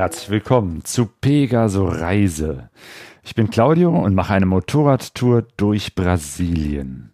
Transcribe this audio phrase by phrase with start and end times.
[0.00, 2.70] Herzlich willkommen zu Pegaso Reise.
[3.22, 7.12] Ich bin Claudio und mache eine Motorradtour durch Brasilien.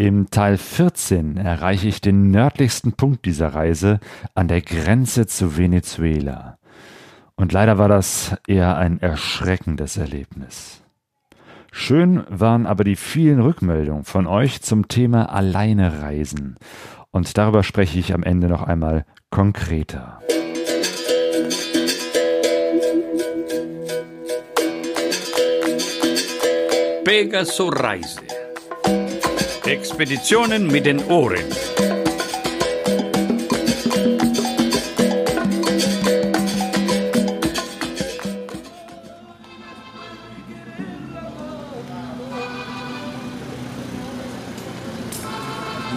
[0.00, 3.98] Im Teil 14 erreiche ich den nördlichsten Punkt dieser Reise
[4.32, 6.56] an der Grenze zu Venezuela.
[7.34, 10.84] Und leider war das eher ein erschreckendes Erlebnis.
[11.72, 16.54] Schön waren aber die vielen Rückmeldungen von euch zum Thema Alleine reisen.
[17.10, 20.20] Und darüber spreche ich am Ende noch einmal konkreter.
[27.04, 28.37] Pegaso Reise.
[29.68, 31.44] Expeditionen mit den Ohren.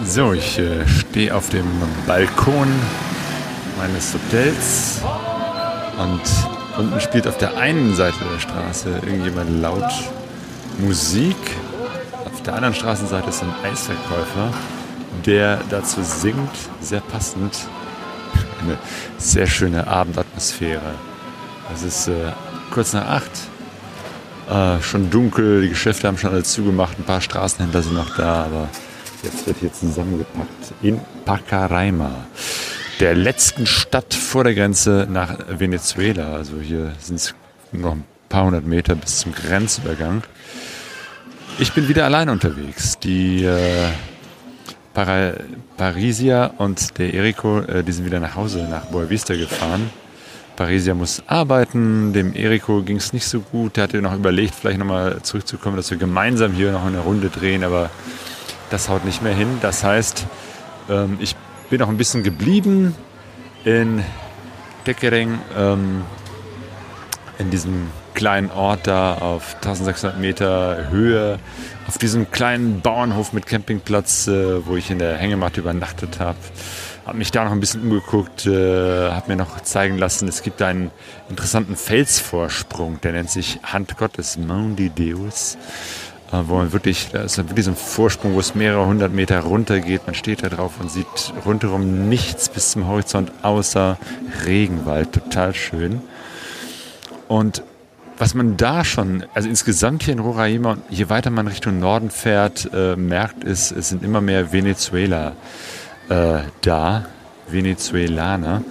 [0.04, 1.64] So, ich äh, stehe auf dem
[2.06, 2.68] Balkon
[3.78, 5.00] meines Hotels
[5.98, 6.20] und
[6.78, 9.90] unten spielt auf der einen Seite der Straße irgendjemand laut
[10.78, 11.36] Musik.
[12.42, 14.52] Auf der anderen Straßenseite ist ein Eisverkäufer,
[15.24, 17.56] der dazu singt, sehr passend,
[18.60, 18.76] eine
[19.16, 20.96] sehr schöne Abendatmosphäre.
[21.72, 22.32] Es ist äh,
[22.72, 23.30] kurz nach acht,
[24.50, 28.46] äh, schon dunkel, die Geschäfte haben schon alle zugemacht, ein paar Straßenhändler sind noch da,
[28.46, 28.68] aber
[29.22, 32.10] jetzt wird hier zusammengepackt in Pacaraima,
[32.98, 36.32] der letzten Stadt vor der Grenze nach Venezuela.
[36.32, 37.36] Also hier sind es
[37.70, 40.24] noch ein paar hundert Meter bis zum Grenzübergang.
[41.58, 42.98] Ich bin wieder allein unterwegs.
[42.98, 43.88] Die äh,
[45.76, 49.90] Parisia und der Eriko, äh, die sind wieder nach Hause, nach Boa Vista gefahren.
[50.56, 53.76] Parisia muss arbeiten, dem Eriko ging es nicht so gut.
[53.76, 57.64] Der hatte noch überlegt, vielleicht nochmal zurückzukommen, dass wir gemeinsam hier noch eine Runde drehen,
[57.64, 57.90] aber
[58.70, 59.58] das haut nicht mehr hin.
[59.60, 60.26] Das heißt,
[60.90, 61.36] ähm, ich
[61.70, 62.94] bin noch ein bisschen geblieben
[63.64, 64.02] in
[64.84, 66.02] Teckering, ähm,
[67.38, 71.38] in diesem kleinen Ort da auf 1600 Meter Höhe,
[71.86, 76.38] auf diesem kleinen Bauernhof mit Campingplatz, äh, wo ich in der Hängematte übernachtet habe.
[77.04, 80.62] Habe mich da noch ein bisschen umgeguckt, äh, habe mir noch zeigen lassen, es gibt
[80.62, 80.90] einen
[81.28, 85.58] interessanten Felsvorsprung, der nennt sich Hand Gottes, Mondi Deus,
[86.32, 89.80] äh, wo man wirklich, das ist wirklich ein Vorsprung, wo es mehrere hundert Meter runter
[89.80, 90.06] geht.
[90.06, 91.06] Man steht da drauf und sieht
[91.44, 93.98] rundherum nichts bis zum Horizont außer
[94.46, 96.00] Regenwald, total schön.
[97.26, 97.64] Und
[98.18, 102.70] was man da schon, also insgesamt hier in Roraima, je weiter man Richtung Norden fährt,
[102.72, 105.32] äh, merkt, ist, es sind immer mehr Venezuela
[106.08, 107.06] äh, da,
[107.48, 108.62] Venezuelaner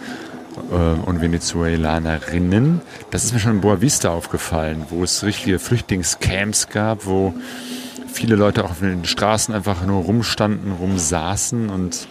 [0.71, 2.81] äh, und Venezuelanerinnen.
[3.09, 7.33] Das ist mir schon in Boa Vista aufgefallen, wo es richtige Flüchtlingscamps gab, wo
[8.11, 12.07] viele Leute auch auf den Straßen einfach nur rumstanden, rumsaßen und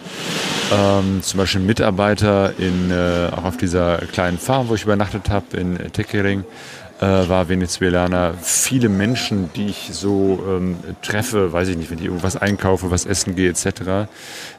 [0.73, 5.57] ähm, zum Beispiel Mitarbeiter in, äh, auch auf dieser kleinen Farm, wo ich übernachtet habe,
[5.57, 6.43] in Tekering,
[7.01, 8.35] äh, war Venezuelaner.
[8.41, 13.05] Viele Menschen, die ich so ähm, treffe, weiß ich nicht, wenn ich irgendwas einkaufe, was
[13.05, 14.07] essen gehe etc.,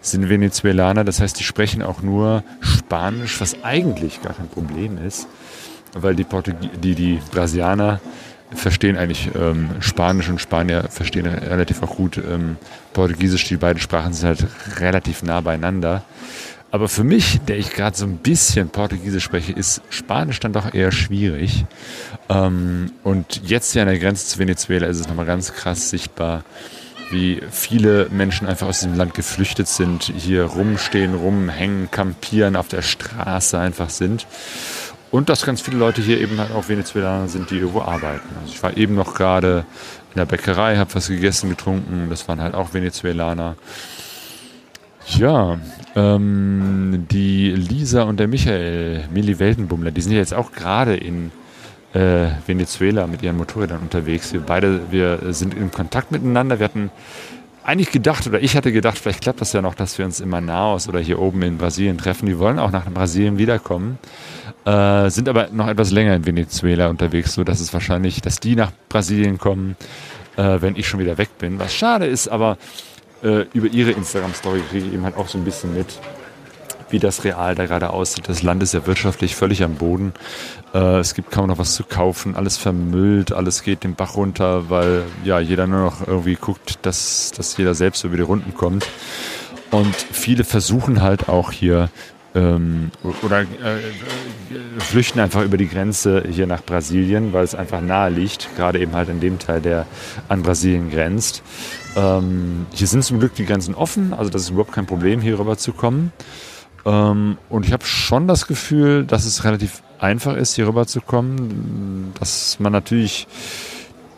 [0.01, 1.05] sind Venezuelaner.
[1.05, 5.29] Das heißt, die sprechen auch nur Spanisch, was eigentlich gar kein Problem ist,
[5.95, 8.01] weil die, Portugie die, die Brasilianer
[8.55, 12.57] verstehen eigentlich ähm, Spanisch und Spanier verstehen relativ auch gut ähm,
[12.93, 13.45] Portugiesisch.
[13.45, 14.47] Die beiden Sprachen sind halt
[14.81, 16.03] relativ nah beieinander.
[16.73, 20.73] Aber für mich, der ich gerade so ein bisschen Portugiesisch spreche, ist Spanisch dann doch
[20.73, 21.67] eher schwierig.
[22.31, 26.45] Ähm, und jetzt hier an der Grenze zu Venezuela ist es nochmal ganz krass sichtbar,
[27.11, 32.81] wie viele Menschen einfach aus diesem Land geflüchtet sind, hier rumstehen, rumhängen, kampieren, auf der
[32.81, 34.27] Straße einfach sind.
[35.11, 38.31] Und dass ganz viele Leute hier eben halt auch Venezuelaner sind, die irgendwo arbeiten.
[38.41, 39.67] Also ich war eben noch gerade
[40.15, 42.07] in der Bäckerei, habe was gegessen, getrunken.
[42.09, 43.57] Das waren halt auch Venezuelaner.
[45.07, 45.59] Ja,
[45.95, 51.31] ähm, die Lisa und der Michael, Milli Weltenbummler, die sind ja jetzt auch gerade in
[51.95, 54.33] äh, Venezuela mit ihren Motorrädern unterwegs.
[54.33, 56.59] Wir beide, wir sind in Kontakt miteinander.
[56.59, 56.91] Wir hatten
[57.65, 60.29] eigentlich gedacht, oder ich hatte gedacht, vielleicht klappt das ja noch, dass wir uns in
[60.29, 62.27] Manaus oder hier oben in Brasilien treffen.
[62.27, 63.99] Die wollen auch nach Brasilien wiederkommen,
[64.65, 68.57] äh, sind aber noch etwas länger in Venezuela unterwegs, so dass es wahrscheinlich, dass die
[68.57, 69.77] nach Brasilien kommen,
[70.37, 71.59] äh, wenn ich schon wieder weg bin.
[71.59, 72.59] Was schade ist, aber
[73.23, 76.01] äh, über ihre Instagram-Story kriege ich eben halt auch so ein bisschen mit,
[76.91, 78.29] wie das real da gerade aussieht.
[78.29, 80.13] Das Land ist ja wirtschaftlich völlig am Boden.
[80.75, 84.71] Äh, es gibt kaum noch was zu kaufen, alles vermüllt, alles geht den Bach runter,
[84.71, 88.87] weil ja jeder nur noch irgendwie guckt, dass, dass jeder selbst über die Runden kommt.
[89.71, 91.89] Und viele versuchen halt auch hier
[92.35, 92.91] ähm,
[93.23, 93.47] oder äh,
[94.79, 98.93] flüchten einfach über die Grenze hier nach Brasilien, weil es einfach nahe liegt, gerade eben
[98.93, 99.87] halt in dem Teil, der
[100.29, 101.43] an Brasilien grenzt.
[101.95, 105.39] Ähm, hier sind zum Glück die Grenzen offen, also das ist überhaupt kein Problem, hier
[105.39, 106.13] rüber zu kommen.
[106.85, 111.01] Ähm, und ich habe schon das Gefühl, dass es relativ einfach ist, hier rüber zu
[111.01, 113.27] kommen, dass man natürlich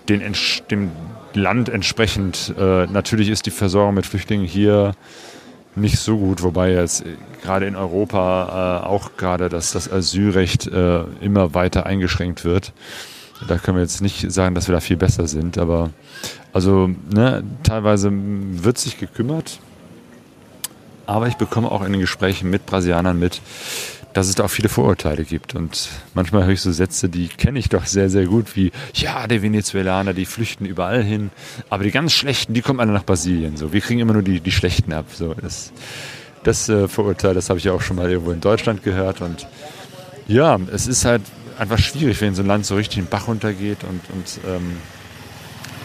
[0.08, 0.22] den,
[0.70, 0.90] dem
[1.34, 4.94] Land entsprechend, äh, natürlich ist die Versorgung mit Flüchtlingen hier
[5.76, 7.04] nicht so gut, wobei jetzt
[7.42, 12.72] gerade in Europa äh, auch gerade dass das Asylrecht äh, immer weiter eingeschränkt wird.
[13.48, 15.90] Da können wir jetzt nicht sagen, dass wir da viel besser sind, aber
[16.52, 19.58] also ne, teilweise wird sich gekümmert,
[21.06, 23.42] aber ich bekomme auch in den Gesprächen mit Brasilianern mit,
[24.12, 25.54] dass es da auch viele Vorurteile gibt.
[25.56, 29.26] Und manchmal höre ich so Sätze, die kenne ich doch sehr, sehr gut, wie, ja,
[29.26, 31.30] die Venezuelaner, die flüchten überall hin,
[31.68, 33.56] aber die ganz Schlechten, die kommen alle nach Brasilien.
[33.56, 35.06] So, wir kriegen immer nur die, die Schlechten ab.
[35.12, 35.72] So, das
[36.44, 39.20] das äh, Vorurteil, das habe ich ja auch schon mal irgendwo in Deutschland gehört.
[39.20, 39.46] Und
[40.28, 41.22] ja, es ist halt
[41.58, 44.76] einfach schwierig, wenn so ein Land so richtig den Bach runtergeht und, und ähm,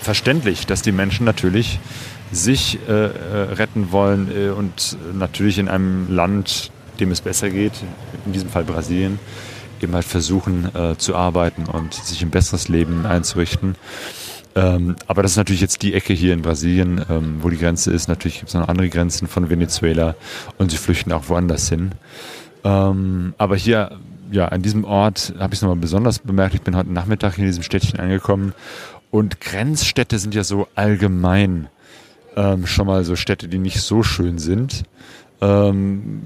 [0.01, 1.79] verständlich, dass die Menschen natürlich
[2.31, 3.09] sich äh, äh,
[3.53, 7.73] retten wollen äh, und natürlich in einem Land, dem es besser geht,
[8.25, 9.19] in diesem Fall Brasilien,
[9.81, 13.75] eben halt versuchen äh, zu arbeiten und sich ein besseres Leben einzurichten.
[14.55, 17.91] Ähm, aber das ist natürlich jetzt die Ecke hier in Brasilien, ähm, wo die Grenze
[17.91, 18.09] ist.
[18.09, 20.15] Natürlich gibt es noch andere Grenzen von Venezuela
[20.57, 21.91] und sie flüchten auch woanders hin.
[22.63, 23.97] Ähm, aber hier,
[24.31, 26.55] ja, an diesem Ort habe ich es nochmal besonders bemerkt.
[26.55, 28.53] Ich bin heute Nachmittag in diesem Städtchen angekommen
[29.11, 31.67] und Grenzstädte sind ja so allgemein
[32.35, 34.83] ähm, schon mal so Städte, die nicht so schön sind.
[35.41, 36.21] Ähm,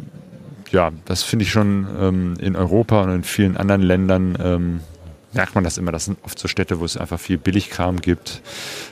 [0.71, 4.81] ja, das finde ich schon ähm, in Europa und in vielen anderen Ländern
[5.33, 5.91] merkt man das immer.
[5.91, 8.41] Das sind oft so Städte, wo es einfach viel Billigkram gibt,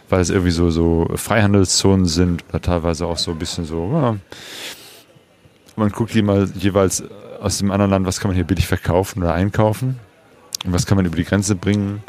[0.09, 4.17] weil es irgendwie so, so Freihandelszonen sind oder teilweise auch so ein bisschen so, ja,
[5.75, 7.03] man guckt jeweils, jeweils
[7.41, 9.99] aus dem anderen Land, was kann man hier billig verkaufen oder einkaufen
[10.63, 12.03] und was kann man über die Grenze bringen.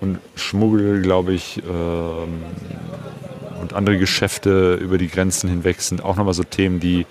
[0.00, 2.42] Und Schmuggel, glaube ich, ähm,
[3.60, 7.06] und andere Geschäfte über die Grenzen hinweg sind auch nochmal so Themen, die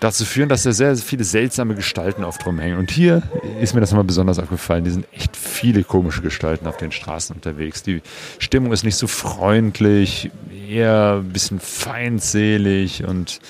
[0.00, 2.78] dazu führen, dass da sehr, viele seltsame Gestalten oft rumhängen.
[2.78, 3.22] Und hier
[3.60, 4.84] ist mir das nochmal besonders aufgefallen.
[4.84, 7.82] Die sind echt viele komische Gestalten auf den Straßen unterwegs.
[7.82, 8.00] Die
[8.38, 10.30] Stimmung ist nicht so freundlich,
[10.66, 13.40] eher ein bisschen feindselig und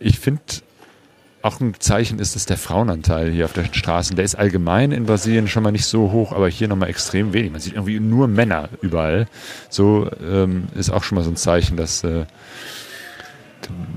[0.00, 0.42] ich finde
[1.46, 5.06] auch ein Zeichen ist, dass der Frauenanteil hier auf den Straßen, der ist allgemein in
[5.06, 7.52] Brasilien schon mal nicht so hoch, aber hier nochmal extrem wenig.
[7.52, 9.26] Man sieht irgendwie nur Männer überall.
[9.68, 12.26] So ähm, ist auch schon mal so ein Zeichen, dass äh,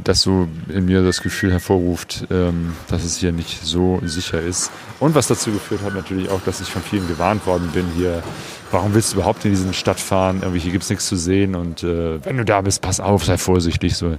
[0.04, 4.72] das so in mir das Gefühl hervorruft, ähm, dass es hier nicht so sicher ist.
[5.00, 8.24] Und was dazu geführt hat natürlich auch, dass ich von vielen gewarnt worden bin hier,
[8.72, 10.40] warum willst du überhaupt in diese Stadt fahren?
[10.42, 13.26] Irgendwie hier gibt es nichts zu sehen und äh, wenn du da bist, pass auf,
[13.26, 13.96] sei vorsichtig.
[13.96, 14.18] So,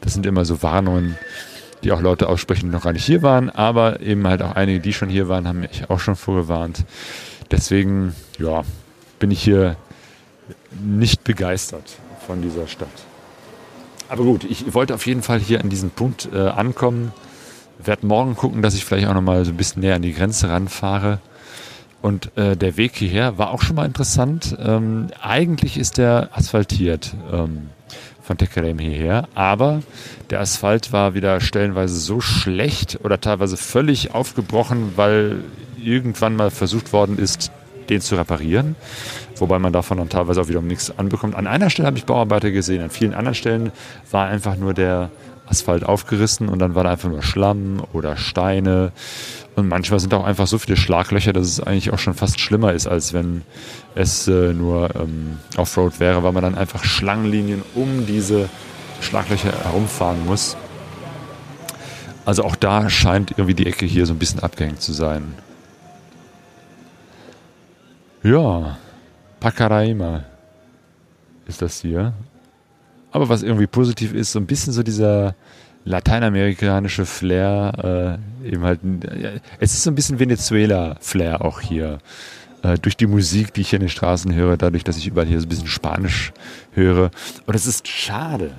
[0.00, 1.18] das sind immer so Warnungen,
[1.82, 4.80] die auch Leute aussprechen, die noch gar nicht hier waren, aber eben halt auch einige,
[4.80, 6.84] die schon hier waren, haben mich auch schon vorgewarnt.
[7.50, 8.62] Deswegen, ja,
[9.18, 9.76] bin ich hier
[10.80, 11.96] nicht begeistert
[12.26, 12.88] von dieser Stadt.
[14.08, 17.12] Aber gut, ich wollte auf jeden Fall hier an diesem Punkt äh, ankommen.
[17.78, 20.48] Werde morgen gucken, dass ich vielleicht auch nochmal so ein bisschen näher an die Grenze
[20.48, 21.20] ranfahre.
[22.00, 24.56] Und äh, der Weg hierher war auch schon mal interessant.
[24.58, 27.70] Ähm, eigentlich ist der asphaltiert ähm,
[28.28, 29.80] von Tekerem hierher, aber
[30.28, 35.36] der Asphalt war wieder stellenweise so schlecht oder teilweise völlig aufgebrochen, weil
[35.82, 37.50] irgendwann mal versucht worden ist,
[37.88, 38.76] den zu reparieren.
[39.36, 41.36] Wobei man davon dann teilweise auch wiederum nichts anbekommt.
[41.36, 43.72] An einer Stelle habe ich Bauarbeiter gesehen, an vielen anderen Stellen
[44.10, 45.10] war einfach nur der
[45.46, 48.92] Asphalt aufgerissen und dann war da einfach nur Schlamm oder Steine.
[49.58, 52.74] Und manchmal sind auch einfach so viele Schlaglöcher, dass es eigentlich auch schon fast schlimmer
[52.74, 53.42] ist, als wenn
[53.96, 58.48] es äh, nur ähm, Offroad wäre, weil man dann einfach Schlangenlinien um diese
[59.00, 60.56] Schlaglöcher herumfahren muss.
[62.24, 65.34] Also auch da scheint irgendwie die Ecke hier so ein bisschen abgehängt zu sein.
[68.22, 68.78] Ja,
[69.40, 70.22] Pacaraima
[71.48, 72.12] ist das hier.
[73.10, 75.34] Aber was irgendwie positiv ist, so ein bisschen so dieser
[75.84, 78.80] lateinamerikanische Flair, äh, eben halt,
[79.20, 81.98] ja, es ist so ein bisschen Venezuela-Flair auch hier.
[82.62, 85.26] Äh, durch die Musik, die ich hier in den Straßen höre, dadurch, dass ich überall
[85.26, 86.32] hier so ein bisschen Spanisch
[86.72, 87.10] höre.
[87.46, 88.50] Und es ist schade,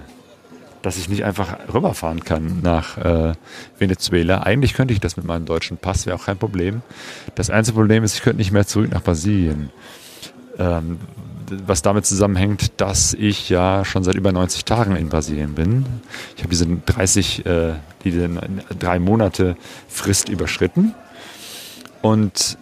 [0.81, 3.33] dass ich nicht einfach rüberfahren kann nach äh,
[3.77, 4.43] Venezuela.
[4.43, 6.81] Eigentlich könnte ich das mit meinem deutschen Pass, wäre auch kein Problem.
[7.35, 9.69] Das einzige Problem ist, ich könnte nicht mehr zurück nach Brasilien.
[10.57, 10.99] Ähm,
[11.65, 15.85] was damit zusammenhängt, dass ich ja schon seit über 90 Tagen in Brasilien bin.
[16.35, 18.29] Ich habe diese 30, äh, diese
[18.79, 19.55] drei Monate
[19.87, 20.93] Frist überschritten.
[22.01, 22.57] Und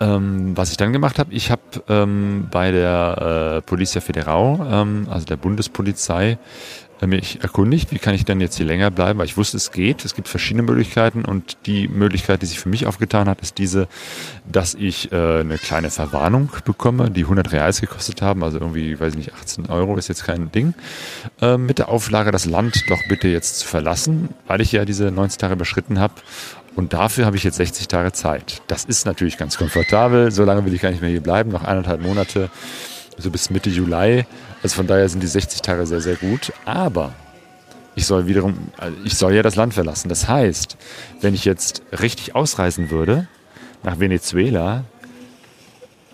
[0.00, 5.06] ähm, was ich dann gemacht habe, ich habe ähm, bei der äh, Policia Federal, ähm,
[5.10, 6.38] also der Bundespolizei,
[7.06, 10.04] mich erkundigt, wie kann ich denn jetzt hier länger bleiben, weil ich wusste, es geht.
[10.04, 13.88] Es gibt verschiedene Möglichkeiten und die Möglichkeit, die sich für mich aufgetan hat, ist diese,
[14.50, 19.12] dass ich äh, eine kleine Verwarnung bekomme, die 100 Reals gekostet haben, also irgendwie, weiß
[19.12, 20.74] ich nicht, 18 Euro ist jetzt kein Ding,
[21.40, 25.10] äh, mit der Auflage, das Land doch bitte jetzt zu verlassen, weil ich ja diese
[25.10, 26.14] 90 Tage überschritten habe
[26.78, 28.62] und dafür habe ich jetzt 60 Tage Zeit.
[28.68, 30.30] Das ist natürlich ganz komfortabel.
[30.30, 31.50] So lange will ich gar nicht mehr hier bleiben.
[31.50, 32.50] Noch eineinhalb Monate,
[33.16, 34.26] so bis Mitte Juli.
[34.62, 36.52] Also von daher sind die 60 Tage sehr, sehr gut.
[36.64, 37.14] Aber
[37.94, 38.56] ich soll wiederum,
[39.04, 40.08] ich soll ja das Land verlassen.
[40.08, 40.76] Das heißt,
[41.20, 43.26] wenn ich jetzt richtig ausreisen würde
[43.82, 44.84] nach Venezuela,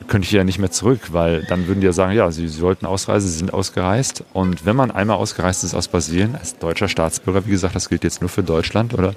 [0.09, 2.61] könnte ich ja nicht mehr zurück, weil dann würden die ja sagen, ja, sie, sie
[2.61, 4.25] wollten ausreisen, sie sind ausgereist.
[4.33, 8.05] Und wenn man einmal ausgereist ist aus Brasilien, als deutscher Staatsbürger, wie gesagt, das gilt
[8.05, 9.15] jetzt nur für Deutschland, oder?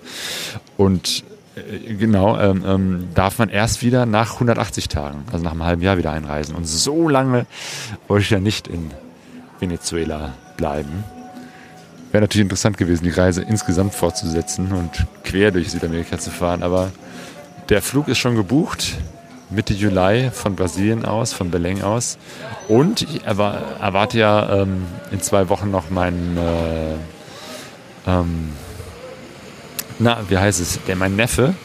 [0.78, 1.24] Und
[1.56, 5.82] äh, genau, ähm, ähm, darf man erst wieder nach 180 Tagen, also nach einem halben
[5.82, 6.56] Jahr wieder einreisen.
[6.56, 7.46] Und so lange
[8.08, 8.92] wollte ich ja nicht in
[9.60, 11.04] Venezuela bleiben.
[12.12, 16.64] Wäre natürlich interessant gewesen, die Reise insgesamt fortzusetzen und quer durch Südamerika zu fahren.
[16.64, 16.92] Aber
[17.70, 18.96] der Flug ist schon gebucht.
[19.50, 22.18] Mitte Juli von Brasilien aus, von Belém aus.
[22.68, 28.50] Und ich erwarte ja ähm, in zwei Wochen noch meinen äh, ähm,
[30.00, 30.80] na, wie heißt es?
[30.86, 31.56] Der mein Neffe.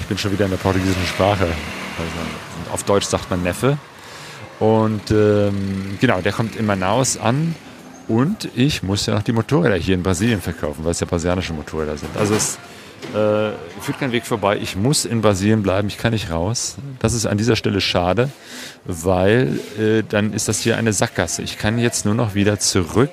[0.00, 1.44] Ich bin schon wieder in der portugiesischen Sprache.
[1.44, 3.76] Also, auf Deutsch sagt man Neffe.
[4.60, 7.54] Und ähm, genau, der kommt in Manaus an.
[8.06, 11.52] Und ich muss ja noch die Motorräder hier in Brasilien verkaufen, weil es ja brasilianische
[11.52, 12.16] Motorräder sind.
[12.16, 12.58] Also es
[13.14, 14.58] äh, führt kein Weg vorbei.
[14.60, 15.88] Ich muss in Brasilien bleiben.
[15.88, 16.76] Ich kann nicht raus.
[16.98, 18.30] Das ist an dieser Stelle schade,
[18.84, 21.42] weil äh, dann ist das hier eine Sackgasse.
[21.42, 23.10] Ich kann jetzt nur noch wieder zurück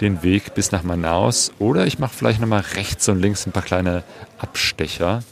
[0.00, 3.62] den Weg bis nach Manaus oder ich mache vielleicht nochmal rechts und links ein paar
[3.62, 4.02] kleine
[4.38, 5.22] Abstecher.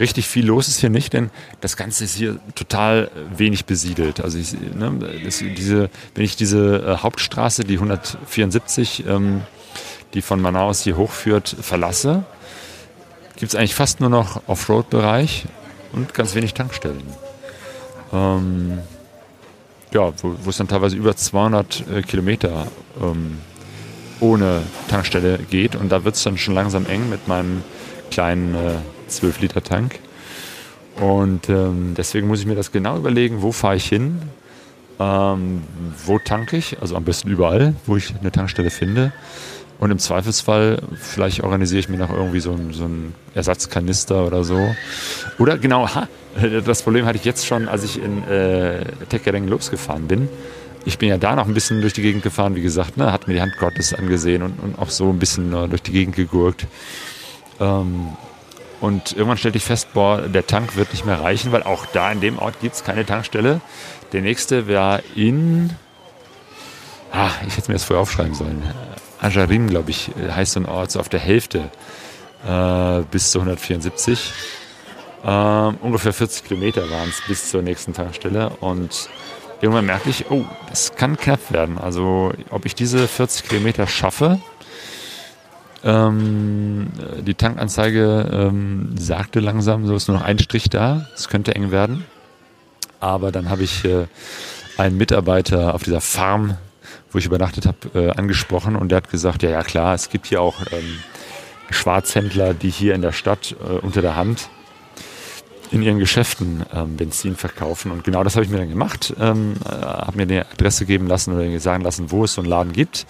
[0.00, 4.20] Richtig viel los ist hier nicht, denn das Ganze ist hier total wenig besiedelt.
[4.20, 9.42] Also ich, ne, das, diese, wenn ich diese äh, Hauptstraße, die 174, ähm,
[10.12, 12.24] die von Manaus hier hochführt, verlasse,
[13.36, 15.44] gibt es eigentlich fast nur noch Offroad-Bereich
[15.92, 17.02] und ganz wenig Tankstellen.
[18.12, 18.78] Ähm,
[19.92, 22.66] ja, wo, wo es dann teilweise über 200 äh, Kilometer
[23.00, 23.38] ähm,
[24.20, 25.76] ohne Tankstelle geht.
[25.76, 27.62] Und da wird es dann schon langsam eng mit meinem
[28.10, 28.74] kleinen äh,
[29.22, 29.98] 12-Liter-Tank.
[31.00, 34.22] Und ähm, deswegen muss ich mir das genau überlegen, wo fahre ich hin,
[35.00, 35.62] ähm,
[36.06, 39.12] wo tanke ich, also am besten überall, wo ich eine Tankstelle finde.
[39.80, 42.88] Und im Zweifelsfall, vielleicht organisiere ich mir noch irgendwie so einen, so
[43.34, 44.58] Ersatzkanister oder so.
[45.38, 46.08] Oder genau, ha,
[46.64, 50.28] das Problem hatte ich jetzt schon, als ich in äh, Tekkereng losgefahren bin
[50.84, 53.26] ich bin ja da noch ein bisschen durch die Gegend gefahren, wie gesagt, ne, hat
[53.26, 56.16] mir die Hand Gottes angesehen und, und auch so ein bisschen äh, durch die Gegend
[56.16, 56.66] gegurkt.
[57.60, 58.08] Ähm,
[58.84, 62.12] und irgendwann stellte ich fest, boah, der Tank wird nicht mehr reichen, weil auch da
[62.12, 63.62] in dem Ort gibt es keine Tankstelle.
[64.12, 65.70] Der nächste wäre in,
[67.10, 68.62] ah, ich hätte mir das vorher aufschreiben sollen.
[69.22, 71.70] Ajarin, glaube ich, heißt so ein Ort, so auf der Hälfte
[72.46, 74.34] äh, bis zu 174.
[75.24, 79.08] Ähm, ungefähr 40 Kilometer waren es bis zur nächsten Tankstelle und
[79.62, 81.78] irgendwann merke ich, oh, das kann knapp werden.
[81.78, 84.40] Also ob ich diese 40 Kilometer schaffe,
[85.84, 86.88] ähm,
[87.20, 91.70] die Tankanzeige ähm, sagte langsam, so ist nur noch ein Strich da, es könnte eng
[91.70, 92.04] werden.
[93.00, 94.06] Aber dann habe ich äh,
[94.78, 96.56] einen Mitarbeiter auf dieser Farm,
[97.12, 100.26] wo ich übernachtet habe, äh, angesprochen und der hat gesagt, ja, ja klar, es gibt
[100.26, 100.98] hier auch ähm,
[101.70, 104.48] Schwarzhändler, die hier in der Stadt äh, unter der Hand
[105.70, 107.90] in ihren Geschäften ähm, Benzin verkaufen.
[107.90, 109.12] Und genau das habe ich mir dann gemacht.
[109.20, 112.48] Ähm, äh, habe mir eine Adresse geben lassen oder sagen lassen, wo es so einen
[112.48, 113.06] Laden gibt.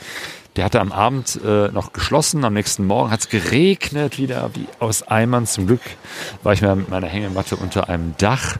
[0.56, 2.44] Der hatte am Abend äh, noch geschlossen.
[2.44, 5.46] Am nächsten Morgen hat es geregnet, wieder wie aus Eimern.
[5.46, 5.80] Zum Glück
[6.42, 8.58] war ich mit meiner Hängematte unter einem Dach.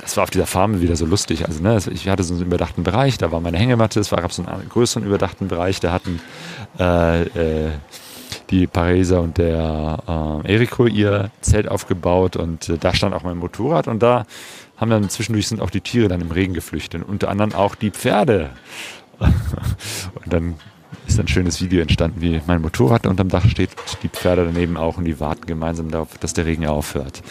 [0.00, 1.44] Das war auf dieser Farm wieder so lustig.
[1.46, 4.44] Also, ne, ich hatte so einen überdachten Bereich, da war meine Hängematte, es gab so
[4.44, 6.20] einen größeren überdachten Bereich, da hatten
[6.78, 7.70] äh, äh,
[8.50, 13.38] die Pariser und der äh, Eriko ihr Zelt aufgebaut und äh, da stand auch mein
[13.38, 14.24] Motorrad und da
[14.76, 17.90] haben dann zwischendurch sind auch die Tiere dann im Regen geflüchtet, unter anderem auch die
[17.90, 18.50] Pferde.
[19.18, 20.54] und dann
[21.06, 23.70] ist ein schönes Video entstanden, wie mein Motorrad unterm Dach steht,
[24.02, 27.22] die Pferde daneben auch und die warten gemeinsam darauf, dass der Regen aufhört.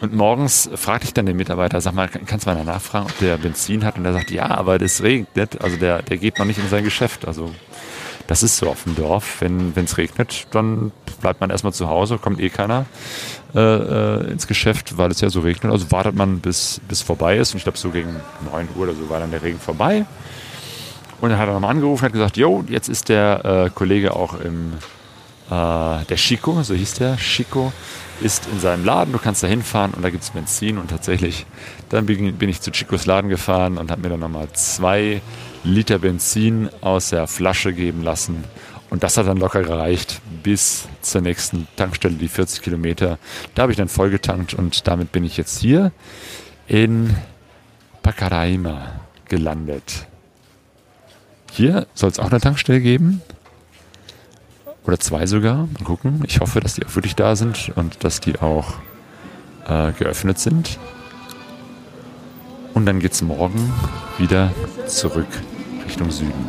[0.00, 3.38] Und morgens fragte ich dann den Mitarbeiter, sag mal, kannst du mal nachfragen, ob der
[3.38, 3.96] Benzin hat?
[3.96, 6.84] Und er sagt, ja, aber das regnet, also der, der geht noch nicht in sein
[6.84, 7.26] Geschäft.
[7.26, 7.50] Also
[8.26, 9.40] das ist so auf dem Dorf.
[9.40, 12.84] Wenn es regnet, dann bleibt man erstmal zu Hause, kommt eh keiner
[13.54, 15.72] äh, äh, ins Geschäft, weil es ja so regnet.
[15.72, 17.54] Also wartet man, bis bis vorbei ist.
[17.54, 18.16] Und ich glaube, so gegen
[18.52, 20.04] 9 Uhr oder so war dann der Regen vorbei.
[21.20, 24.14] Und dann hat er nochmal angerufen und hat gesagt, jo, jetzt ist der äh, Kollege
[24.14, 24.74] auch im
[25.50, 27.72] äh, der Chico, so hieß der, Chico,
[28.20, 29.12] ist in seinem Laden.
[29.12, 30.78] Du kannst da hinfahren und da gibt es Benzin.
[30.78, 31.46] Und tatsächlich,
[31.88, 35.20] dann bin, bin ich zu Chicos Laden gefahren und habe mir dann nochmal zwei
[35.64, 38.44] Liter Benzin aus der Flasche geben lassen.
[38.88, 43.18] Und das hat dann locker gereicht bis zur nächsten Tankstelle, die 40 Kilometer.
[43.54, 45.90] Da habe ich dann voll getankt und damit bin ich jetzt hier
[46.68, 47.16] in
[48.02, 50.06] Pacaraima gelandet.
[51.56, 53.22] Hier soll es auch eine Tankstelle geben.
[54.84, 55.66] Oder zwei sogar.
[55.72, 56.22] Mal gucken.
[56.26, 58.74] Ich hoffe, dass die auch wirklich da sind und dass die auch
[59.66, 60.78] äh, geöffnet sind.
[62.74, 63.72] Und dann geht es morgen
[64.18, 64.52] wieder
[64.86, 65.28] zurück
[65.86, 66.44] Richtung Süden.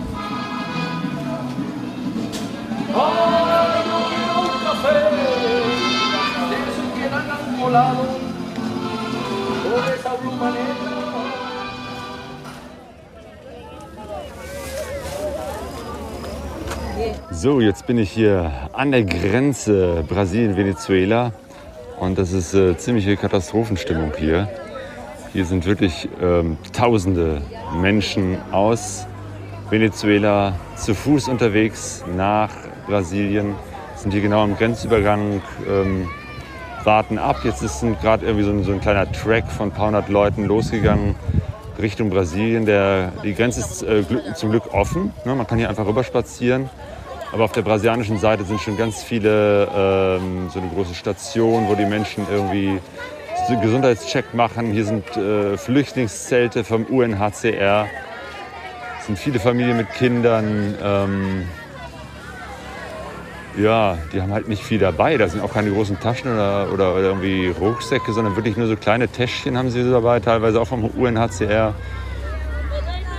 [17.31, 21.31] So, jetzt bin ich hier an der Grenze Brasilien-Venezuela
[21.99, 24.47] und das ist äh, ziemliche Katastrophenstimmung hier.
[25.33, 27.41] Hier sind wirklich ähm, tausende
[27.79, 29.05] Menschen aus
[29.69, 32.49] Venezuela zu Fuß unterwegs nach
[32.87, 33.55] Brasilien,
[33.95, 36.09] sind hier genau am Grenzübergang, ähm,
[36.83, 37.41] warten ab.
[37.43, 40.45] Jetzt ist gerade irgendwie so ein, so ein, kleiner Track von ein paar hundert Leuten
[40.45, 41.15] losgegangen
[41.79, 42.65] Richtung Brasilien.
[42.65, 45.35] Der, die Grenze ist äh, zum Glück offen, ne?
[45.35, 46.69] man kann hier einfach rüber spazieren.
[47.31, 51.75] Aber auf der brasilianischen Seite sind schon ganz viele, ähm, so eine große Station, wo
[51.75, 52.79] die Menschen irgendwie
[53.55, 54.71] Gesundheitscheck machen.
[54.71, 57.87] Hier sind äh, Flüchtlingszelte vom UNHCR.
[58.99, 60.75] Es sind viele Familien mit Kindern.
[60.83, 61.43] Ähm,
[63.57, 65.17] ja, die haben halt nicht viel dabei.
[65.17, 69.07] Da sind auch keine großen Taschen oder, oder, irgendwie Rucksäcke, sondern wirklich nur so kleine
[69.07, 71.73] Täschchen haben sie dabei, teilweise auch vom UNHCR.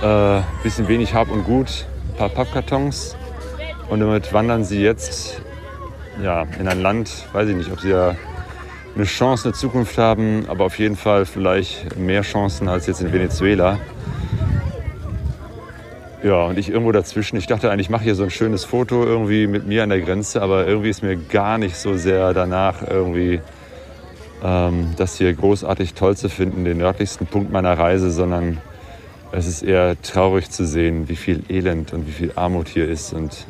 [0.01, 3.17] Äh, bisschen wenig Hab und Gut, ein paar Pappkartons.
[3.89, 5.41] Und damit wandern sie jetzt
[6.23, 8.15] ja, in ein Land, weiß ich nicht, ob sie da
[8.95, 13.11] eine Chance, eine Zukunft haben, aber auf jeden Fall vielleicht mehr Chancen als jetzt in
[13.13, 13.79] Venezuela.
[16.21, 17.37] Ja, und ich irgendwo dazwischen.
[17.37, 20.01] Ich dachte eigentlich, ich mache hier so ein schönes Foto irgendwie mit mir an der
[20.01, 23.39] Grenze, aber irgendwie ist mir gar nicht so sehr danach irgendwie
[24.43, 28.57] ähm, das hier großartig toll zu finden, den nördlichsten Punkt meiner Reise, sondern
[29.31, 33.13] es ist eher traurig zu sehen, wie viel Elend und wie viel Armut hier ist
[33.13, 33.45] und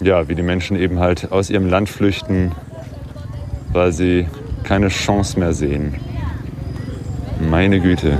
[0.00, 2.52] ja, wie die Menschen eben halt aus ihrem Land flüchten,
[3.72, 4.26] weil sie
[4.64, 5.94] keine Chance mehr sehen.
[7.40, 8.18] Meine Güte.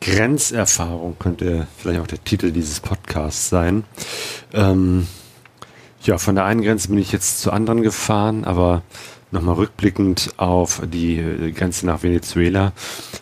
[0.00, 3.84] Grenzerfahrung könnte vielleicht auch der Titel dieses Podcasts sein.
[4.52, 5.06] Ähm,
[6.02, 8.82] ja, von der einen Grenze bin ich jetzt zur anderen gefahren, aber
[9.34, 12.72] nochmal rückblickend auf die äh, Grenze nach Venezuela.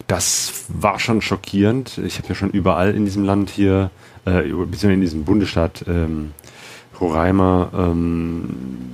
[0.06, 1.98] Das war schon schockierend.
[1.98, 3.90] Ich habe ja schon überall in diesem Land hier,
[4.24, 6.32] äh, beziehungsweise in diesem Bundesstaat ähm,
[7.00, 8.48] Roraima ähm,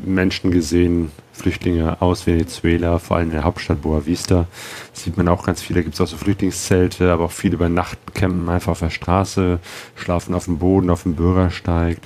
[0.07, 4.47] Menschen gesehen, Flüchtlinge aus Venezuela, vor allem in der Hauptstadt Boa Vista.
[4.93, 8.49] Sieht man auch ganz viele, gibt es auch so Flüchtlingszelte, aber auch viele übernachten, campen
[8.49, 9.59] einfach auf der Straße,
[9.95, 11.99] schlafen auf dem Boden, auf dem Bürgersteig.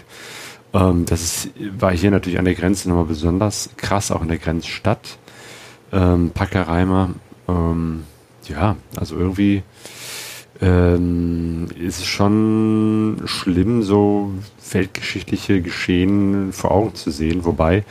[0.75, 4.39] Ähm, das ist, war hier natürlich an der Grenze nochmal besonders krass, auch in der
[4.39, 5.19] Grenzstadt.
[5.93, 7.11] Ähm, Packereimer,
[7.49, 8.05] ähm,
[8.49, 9.63] ja, also irgendwie
[10.63, 14.31] ähm, ist es schon schlimm, so
[14.71, 17.85] weltgeschichtliche Geschehen vor Augen zu sehen, wobei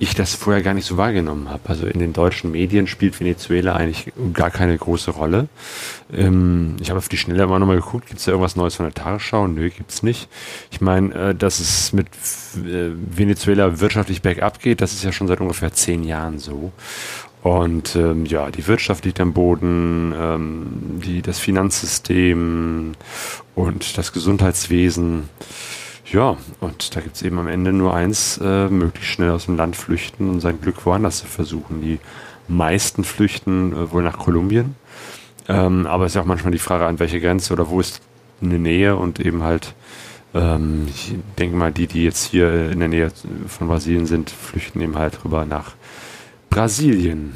[0.00, 1.62] ich das vorher gar nicht so wahrgenommen habe.
[1.66, 5.48] Also in den deutschen Medien spielt Venezuela eigentlich gar keine große Rolle.
[6.12, 8.86] Ähm, ich habe auf die Schnelle immer nochmal geguckt, gibt es da irgendwas Neues von
[8.86, 9.46] der Tagesschau?
[9.46, 10.28] Nö, gibt's nicht.
[10.72, 12.08] Ich meine, äh, dass es mit
[12.56, 16.72] äh, Venezuela wirtschaftlich bergab geht, das ist ja schon seit ungefähr zehn Jahren so.
[17.42, 22.92] Und ähm, ja, die Wirtschaft liegt am Boden, ähm, die, das Finanzsystem
[23.54, 25.28] und das Gesundheitswesen.
[26.10, 29.56] Ja, und da gibt es eben am Ende nur eins, äh, möglichst schnell aus dem
[29.56, 31.82] Land flüchten und sein Glück woanders zu versuchen.
[31.82, 32.00] Die
[32.48, 34.74] meisten flüchten äh, wohl nach Kolumbien.
[35.48, 38.00] Ähm, aber es ist auch manchmal die Frage, an welche Grenze oder wo ist
[38.42, 39.74] eine Nähe und eben halt,
[40.34, 43.12] ähm, ich denke mal, die, die jetzt hier in der Nähe
[43.46, 45.74] von Brasilien sind, flüchten eben halt rüber nach
[46.50, 47.34] Brasilien.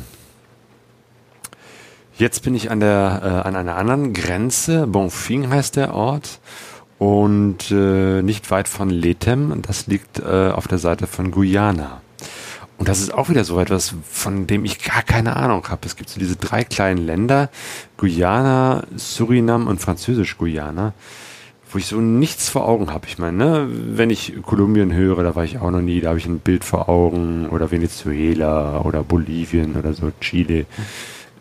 [2.16, 4.86] Jetzt bin ich an der äh, an einer anderen Grenze.
[4.86, 6.40] Bonfim heißt der Ort
[6.98, 9.62] und äh, nicht weit von Letem.
[9.62, 12.00] Das liegt äh, auf der Seite von Guyana.
[12.78, 15.86] Und das ist auch wieder so etwas, von dem ich gar keine Ahnung habe.
[15.86, 17.48] Es gibt so diese drei kleinen Länder,
[17.96, 20.92] Guyana, Surinam und Französisch-Guyana,
[21.72, 23.06] wo ich so nichts vor Augen habe.
[23.06, 26.18] Ich meine, ne, wenn ich Kolumbien höre, da war ich auch noch nie, da habe
[26.18, 30.66] ich ein Bild vor Augen oder Venezuela oder Bolivien oder so, Chile.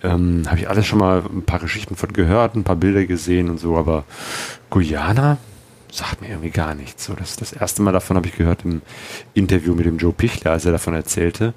[0.03, 3.49] Ähm, habe ich alles schon mal ein paar Geschichten von gehört, ein paar Bilder gesehen
[3.49, 4.05] und so, aber
[4.69, 5.37] Guyana,
[5.91, 7.05] sagt mir irgendwie gar nichts.
[7.05, 8.81] So, das, das erste Mal davon habe ich gehört im
[9.33, 11.53] Interview mit dem Joe Pichler, als er davon erzählte.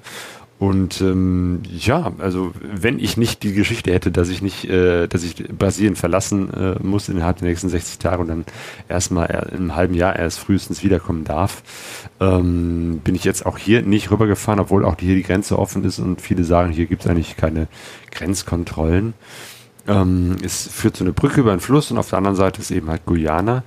[0.57, 5.23] Und ähm, ja, also wenn ich nicht die Geschichte hätte, dass ich nicht, äh, dass
[5.23, 8.45] ich Brasilien verlassen äh, muss innerhalb der nächsten 60 Tage und dann
[8.87, 11.61] erstmal in einem halben Jahr erst frühestens wiederkommen darf,
[12.21, 15.99] ähm, bin ich jetzt auch hier nicht rübergefahren, obwohl auch hier die Grenze offen ist
[15.99, 17.67] und viele sagen, hier gibt es eigentlich keine
[18.11, 19.13] Grenzkontrollen.
[19.89, 22.71] Ähm, es führt so eine Brücke über einen Fluss und auf der anderen Seite ist
[22.71, 23.63] eben halt Guyana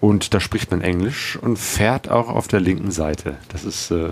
[0.00, 3.36] und da spricht man Englisch und fährt auch auf der linken Seite.
[3.50, 4.10] Das ist äh,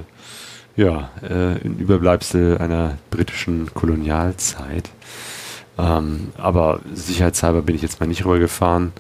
[0.76, 4.90] ja, äh, ein Überbleibsel einer britischen Kolonialzeit.
[5.78, 8.92] Ähm, aber sicherheitshalber bin ich jetzt mal nicht rübergefahren,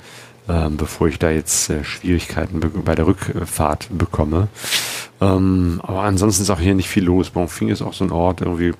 [0.48, 4.48] ähm, bevor ich da jetzt äh, Schwierigkeiten bei der Rückfahrt bekomme.
[5.20, 7.30] Ähm, aber ansonsten ist auch hier nicht viel los.
[7.30, 8.72] Bonfing ist auch so ein Ort irgendwie,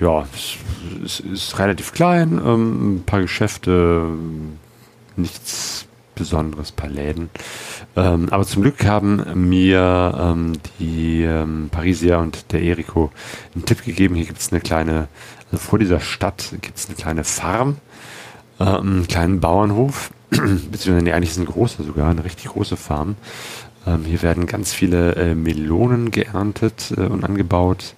[0.00, 0.56] ja, es,
[1.04, 4.06] es ist relativ klein, ähm, ein paar Geschäfte,
[5.16, 7.30] nichts Besonderes, paar Läden.
[7.96, 13.10] Ähm, aber zum Glück haben mir ähm, die ähm, Parisier und der Eriko
[13.54, 14.14] einen Tipp gegeben.
[14.14, 15.08] Hier gibt es eine kleine,
[15.50, 17.76] also vor dieser Stadt gibt es eine kleine Farm,
[18.58, 23.16] äh, einen kleinen Bauernhof, beziehungsweise eigentlich ist ein großer sogar, eine richtig große Farm.
[23.86, 27.94] Ähm, hier werden ganz viele äh, Melonen geerntet äh, und angebaut.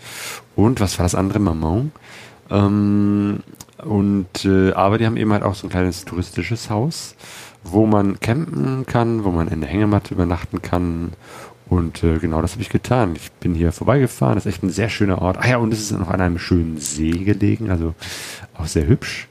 [0.56, 1.40] Und was war das andere?
[1.40, 1.92] Maman.
[2.50, 3.40] Ähm,
[3.84, 7.16] und äh, aber die haben eben halt auch so ein kleines touristisches Haus
[7.64, 11.12] wo man campen kann, wo man in der Hängematte übernachten kann.
[11.66, 13.16] Und äh, genau das habe ich getan.
[13.16, 14.34] Ich bin hier vorbeigefahren.
[14.34, 15.38] Das ist echt ein sehr schöner Ort.
[15.38, 17.94] Ah ja, und es ist noch an einem schönen See gelegen, also
[18.54, 19.28] auch sehr hübsch.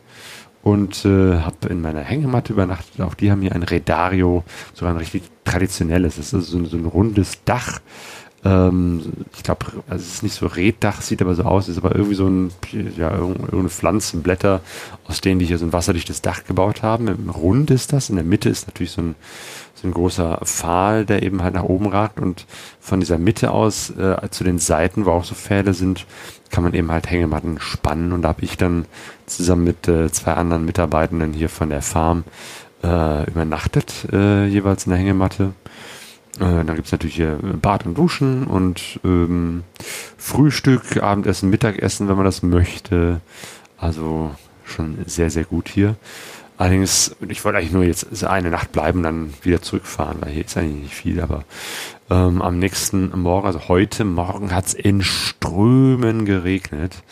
[0.64, 3.02] Und äh, habe in meiner Hängematte übernachtet.
[3.02, 4.44] Auch die haben hier ein Redario,
[4.74, 6.16] sogar ein richtig traditionelles.
[6.16, 7.82] Das ist so, so ein rundes Dach
[8.46, 9.02] ähm,
[9.36, 12.16] ich glaube, also es ist nicht so Reddach, sieht aber so aus, ist aber irgendwie
[12.16, 12.52] so ein,
[12.98, 14.62] ja, irgendeine Pflanzen, Blätter,
[15.06, 17.08] aus denen die hier so ein wasserdichtes Dach gebaut haben.
[17.30, 19.16] Rund ist das, in der Mitte ist natürlich so ein,
[19.76, 22.20] so ein großer Pfahl, der eben halt nach oben ragt.
[22.20, 22.46] Und
[22.80, 26.06] von dieser Mitte aus äh, zu den Seiten, wo auch so Pfähle sind,
[26.50, 28.12] kann man eben halt Hängematten spannen.
[28.12, 28.86] Und da habe ich dann
[29.26, 32.26] zusammen mit äh, zwei anderen Mitarbeitenden hier von der Farm
[32.84, 35.54] äh, übernachtet, äh, jeweils in der Hängematte
[36.38, 39.64] äh, dann gibt's natürlich hier Bad und Duschen und ähm,
[40.18, 43.22] Frühstück, Abendessen, Mittagessen, wenn man das möchte.
[43.78, 44.32] Also
[44.66, 45.96] schon sehr, sehr gut hier.
[46.58, 50.56] Allerdings, ich wollte eigentlich nur jetzt eine Nacht bleiben, dann wieder zurückfahren, weil hier ist
[50.56, 51.44] eigentlich nicht viel, aber
[52.10, 57.04] ähm, am nächsten Morgen, also heute Morgen hat's in Strömen geregnet.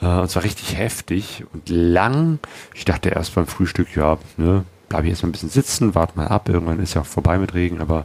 [0.00, 2.38] Äh, und zwar richtig heftig und lang.
[2.74, 6.26] Ich dachte erst beim Frühstück, ja, ne, bleibe ich erstmal ein bisschen sitzen, warte mal
[6.26, 8.04] ab, irgendwann ist ja auch vorbei mit Regen, aber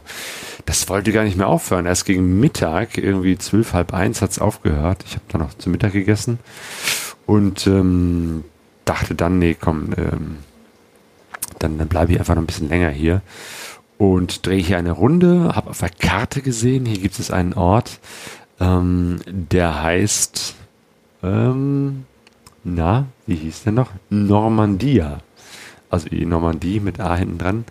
[0.64, 1.84] das wollte gar nicht mehr aufhören.
[1.84, 5.04] Erst gegen Mittag, irgendwie zwölf, halb eins hat's aufgehört.
[5.04, 6.38] Ich habe dann noch zu Mittag gegessen
[7.26, 8.44] und ähm,
[8.84, 10.36] dachte dann, nee, komm, ähm,
[11.58, 13.20] dann, dann bleibe ich einfach noch ein bisschen länger hier
[13.98, 17.98] und drehe hier eine Runde, habe auf der Karte gesehen, hier gibt es einen Ort,
[18.60, 20.54] ähm, der heißt,
[21.24, 22.04] ähm,
[22.62, 23.90] na, wie hieß der noch?
[24.08, 25.18] Normandia
[25.96, 27.64] also die Normandie mit A hinten dran.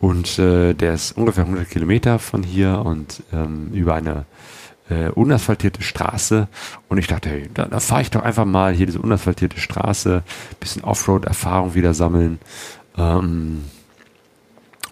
[0.00, 4.26] Und äh, der ist ungefähr 100 Kilometer von hier und ähm, über eine
[4.90, 6.48] äh, unasphaltierte Straße.
[6.88, 10.22] Und ich dachte, hey, da, da fahre ich doch einfach mal hier diese unasphaltierte Straße,
[10.60, 12.38] bisschen Offroad-Erfahrung wieder sammeln.
[12.96, 13.62] Ähm,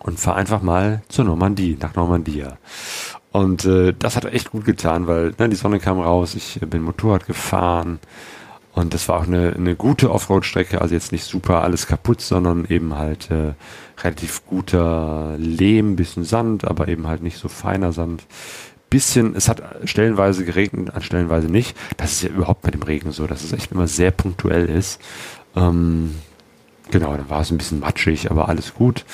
[0.02, 2.56] und fahre einfach mal zur Normandie, nach Normandia.
[3.32, 6.82] Und äh, das hat echt gut getan, weil ne, die Sonne kam raus, ich bin
[6.82, 8.00] Motorrad gefahren,
[8.72, 12.64] und das war auch eine, eine gute Offroad-Strecke, also jetzt nicht super alles kaputt, sondern
[12.66, 13.54] eben halt äh,
[14.02, 18.24] relativ guter Lehm, bisschen Sand, aber eben halt nicht so feiner Sand.
[18.88, 21.76] Bisschen, es hat stellenweise geregnet, an stellenweise nicht.
[21.96, 25.00] Das ist ja überhaupt mit dem Regen so, dass es echt immer sehr punktuell ist.
[25.54, 26.14] Ähm,
[26.90, 29.04] genau, dann war es ein bisschen matschig, aber alles gut.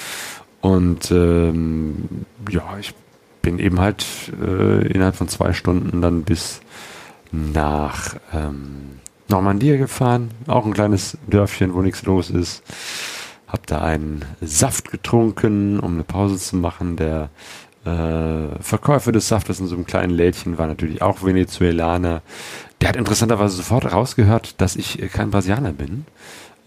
[0.60, 2.08] Und ähm,
[2.50, 2.94] ja, ich
[3.42, 4.04] bin eben halt
[4.42, 6.60] äh, innerhalb von zwei Stunden dann bis
[7.32, 12.62] nach ähm, Normandie gefahren, auch ein kleines Dörfchen, wo nichts los ist.
[13.48, 16.96] Hab da einen Saft getrunken, um eine Pause zu machen.
[16.96, 17.30] Der
[17.84, 22.22] äh, Verkäufer des Saftes in so einem kleinen Lädchen war natürlich auch Venezuelaner.
[22.80, 26.04] Der hat interessanterweise sofort rausgehört, dass ich kein Brasilianer bin,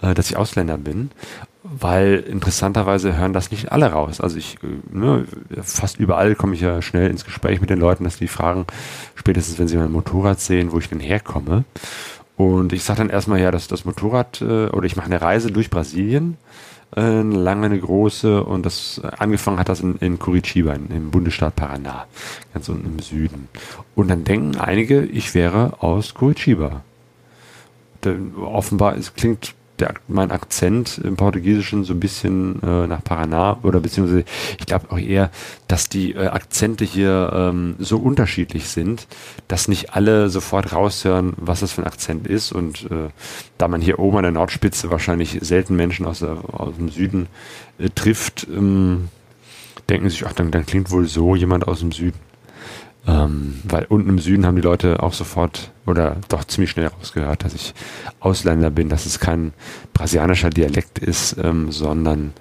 [0.01, 1.11] äh, dass ich Ausländer bin,
[1.63, 4.21] weil interessanterweise hören das nicht alle raus.
[4.21, 5.25] Also ich, äh, ne,
[5.61, 8.65] fast überall komme ich ja schnell ins Gespräch mit den Leuten, dass die fragen,
[9.15, 11.65] spätestens wenn sie mein Motorrad sehen, wo ich denn herkomme.
[12.39, 15.51] Und ich sage dann erstmal, ja, dass das Motorrad, äh, oder ich mache eine Reise
[15.51, 16.37] durch Brasilien,
[16.95, 21.11] äh, lange, eine große, und das äh, angefangen hat das in, in Curitiba, in, im
[21.11, 22.05] Bundesstaat Paraná,
[22.53, 23.49] ganz unten im Süden.
[23.93, 26.85] Und dann denken einige, ich wäre aus Curitiba.
[28.05, 33.57] Denn offenbar, es klingt der, mein Akzent im Portugiesischen so ein bisschen äh, nach Paraná
[33.63, 34.25] oder beziehungsweise
[34.59, 35.31] ich glaube auch eher,
[35.67, 39.07] dass die äh, Akzente hier ähm, so unterschiedlich sind,
[39.47, 43.09] dass nicht alle sofort raushören, was das für ein Akzent ist und äh,
[43.57, 47.27] da man hier oben an der Nordspitze wahrscheinlich selten Menschen aus, der, aus dem Süden
[47.77, 49.09] äh, trifft, ähm,
[49.89, 52.28] denken sich, ach, dann, dann klingt wohl so jemand aus dem Süden.
[53.09, 57.43] Ähm, weil unten im Süden haben die Leute auch sofort oder doch ziemlich schnell rausgehört,
[57.43, 57.73] dass ich
[58.19, 59.53] Ausländer bin, dass es kein
[59.93, 62.33] brasilianischer Dialekt ist, ähm, sondern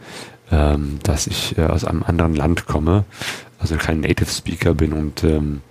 [0.51, 3.05] ähm, dass ich äh, aus einem anderen Land komme,
[3.59, 5.63] also kein Native Speaker bin und ähm,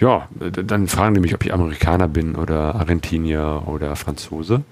[0.00, 4.62] ja, dann fragen die mich, ob ich Amerikaner bin oder Argentinier oder Franzose.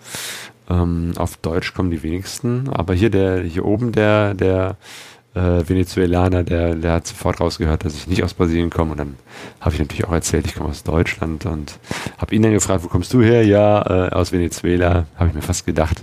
[0.69, 4.77] Ähm, auf Deutsch kommen die wenigsten, aber hier der hier oben der der
[5.35, 8.93] äh, Venezuelaner, der, der hat sofort rausgehört, dass ich nicht aus Brasilien komme.
[8.93, 9.15] Und dann
[9.61, 11.79] habe ich natürlich auch erzählt, ich komme aus Deutschland und
[12.19, 13.47] habe ihn dann gefragt, wo kommst du her?
[13.47, 16.03] Ja, äh, aus Venezuela, habe ich mir fast gedacht,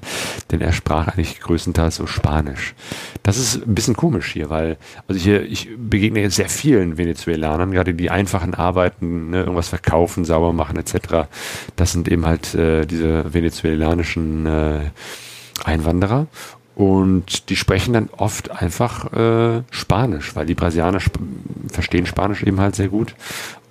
[0.52, 2.74] denn er sprach eigentlich größtenteils so Spanisch.
[3.24, 7.72] Das ist ein bisschen komisch hier, weil also hier, ich begegne jetzt sehr vielen Venezuelanern,
[7.72, 11.28] gerade die einfachen Arbeiten, ne, irgendwas verkaufen, sauber machen etc.
[11.76, 14.80] Das sind eben halt äh, diese venezuelanischen äh,
[15.66, 16.28] Einwanderer
[16.78, 21.18] und die sprechen dann oft einfach äh, Spanisch, weil die Brasilianer sp
[21.74, 23.16] verstehen Spanisch eben halt sehr gut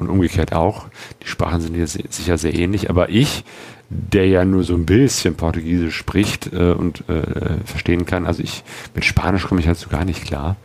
[0.01, 0.87] und umgekehrt auch.
[1.23, 3.45] Die Sprachen sind hier sicher sehr ähnlich, aber ich,
[3.91, 8.65] der ja nur so ein bisschen Portugiesisch spricht äh, und äh, verstehen kann, also ich
[8.93, 10.57] mit Spanisch komme ich halt so gar nicht klar.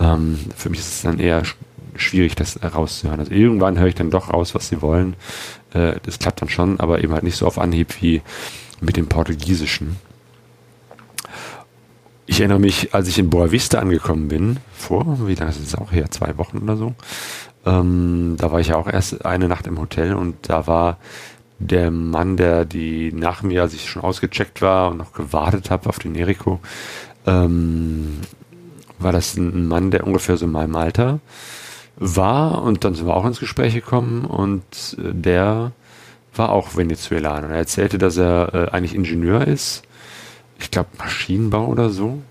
[0.00, 1.44] Ähm, für mich ist es dann eher
[1.94, 3.20] schwierig, das rauszuhören.
[3.20, 5.14] Also irgendwann höre ich dann doch raus, was sie wollen.
[5.72, 8.22] Äh, das klappt dann schon, aber eben halt nicht so auf Anhieb wie
[8.80, 10.09] mit dem Portugiesischen.
[12.30, 15.74] Ich erinnere mich, als ich in Boa Vista angekommen bin, vor, wie lange ist es
[15.74, 16.94] auch her, zwei Wochen oder so,
[17.66, 20.98] ähm, da war ich ja auch erst eine Nacht im Hotel und da war
[21.58, 25.88] der Mann, der die nach mir, als ich schon ausgecheckt war und noch gewartet habe
[25.88, 26.60] auf den Eriko,
[27.26, 28.20] ähm,
[29.00, 31.18] war das ein Mann, der ungefähr so in meinem Alter
[31.96, 34.62] war und dann sind wir auch ins Gespräch gekommen und
[34.98, 35.72] äh, der
[36.36, 37.48] war auch Venezuelaner.
[37.48, 39.82] Er erzählte, dass er äh, eigentlich Ingenieur ist
[40.60, 42.22] ich glaube, Maschinenbau oder so.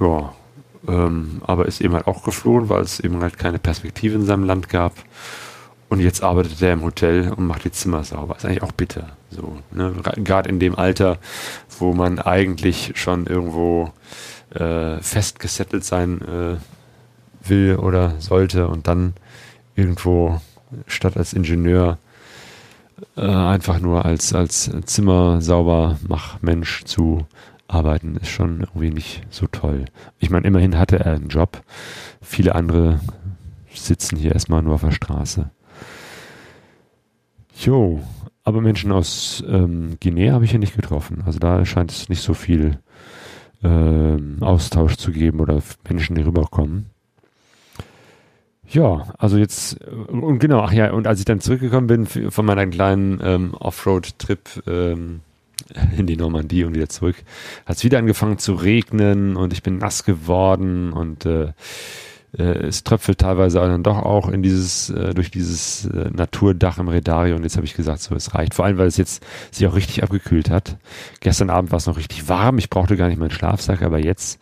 [0.00, 0.32] Ja,
[0.88, 4.44] ähm, aber ist eben halt auch geflohen, weil es eben halt keine Perspektive in seinem
[4.44, 4.94] Land gab.
[5.88, 8.36] Und jetzt arbeitet er im Hotel und macht die Zimmer sauber.
[8.36, 9.10] Ist eigentlich auch bitter.
[9.30, 9.92] So, ne?
[10.16, 11.18] Gerade in dem Alter,
[11.78, 13.92] wo man eigentlich schon irgendwo
[14.54, 16.56] äh, festgesettelt sein äh,
[17.48, 19.14] will oder sollte und dann
[19.76, 20.40] irgendwo
[20.86, 21.98] statt als Ingenieur
[23.16, 27.26] äh, einfach nur als, als Zimmer sauber mach Mensch zu
[27.68, 29.86] arbeiten, ist schon irgendwie nicht so toll.
[30.18, 31.62] Ich meine, immerhin hatte er einen Job.
[32.20, 33.00] Viele andere
[33.72, 35.50] sitzen hier erstmal nur auf der Straße.
[37.58, 38.02] Jo,
[38.44, 41.22] aber Menschen aus ähm, Guinea habe ich hier nicht getroffen.
[41.24, 42.78] Also da scheint es nicht so viel
[43.62, 46.91] ähm, Austausch zu geben oder Menschen, die rüberkommen.
[48.72, 52.46] Ja, also jetzt, äh, und genau, ach ja, und als ich dann zurückgekommen bin von
[52.46, 55.20] meiner kleinen ähm, Offroad-Trip ähm,
[55.96, 57.16] in die Normandie und wieder zurück,
[57.66, 61.52] hat es wieder angefangen zu regnen und ich bin nass geworden und äh,
[62.38, 66.88] äh, es tröpfelt teilweise dann doch auch in dieses, äh, durch dieses äh, Naturdach im
[66.88, 68.54] Redario und jetzt habe ich gesagt, so, es reicht.
[68.54, 70.78] Vor allem, weil es jetzt sich auch richtig abgekühlt hat.
[71.20, 74.40] Gestern Abend war es noch richtig warm, ich brauchte gar nicht meinen Schlafsack, aber jetzt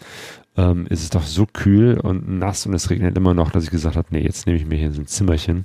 [0.61, 3.71] ähm, ist es doch so kühl und nass und es regnet immer noch, dass ich
[3.71, 5.65] gesagt habe, nee, jetzt nehme ich mir hier so ein Zimmerchen.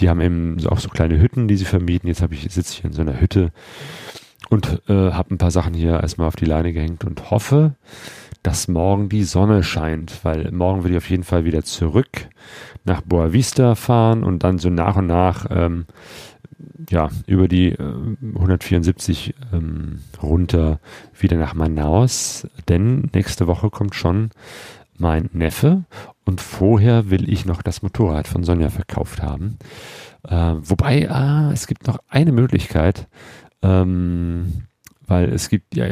[0.00, 2.08] Die haben eben auch so kleine Hütten, die sie vermieten.
[2.08, 3.52] Jetzt habe ich sitze ich hier in so einer Hütte
[4.48, 7.74] und äh, habe ein paar Sachen hier erstmal auf die Leine gehängt und hoffe,
[8.42, 12.28] dass morgen die Sonne scheint, weil morgen will ich auf jeden Fall wieder zurück
[12.84, 15.86] nach Boa Vista fahren und dann so nach und nach ähm,
[16.90, 17.94] ja, über die äh,
[18.34, 20.80] 174 ähm, runter
[21.18, 24.30] wieder nach Manaus, denn nächste Woche kommt schon
[24.98, 25.84] mein Neffe
[26.24, 29.58] und vorher will ich noch das Motorrad von Sonja verkauft haben.
[30.28, 33.08] Äh, wobei, ah, es gibt noch eine Möglichkeit,
[33.62, 34.64] ähm,
[35.06, 35.86] weil es gibt ja,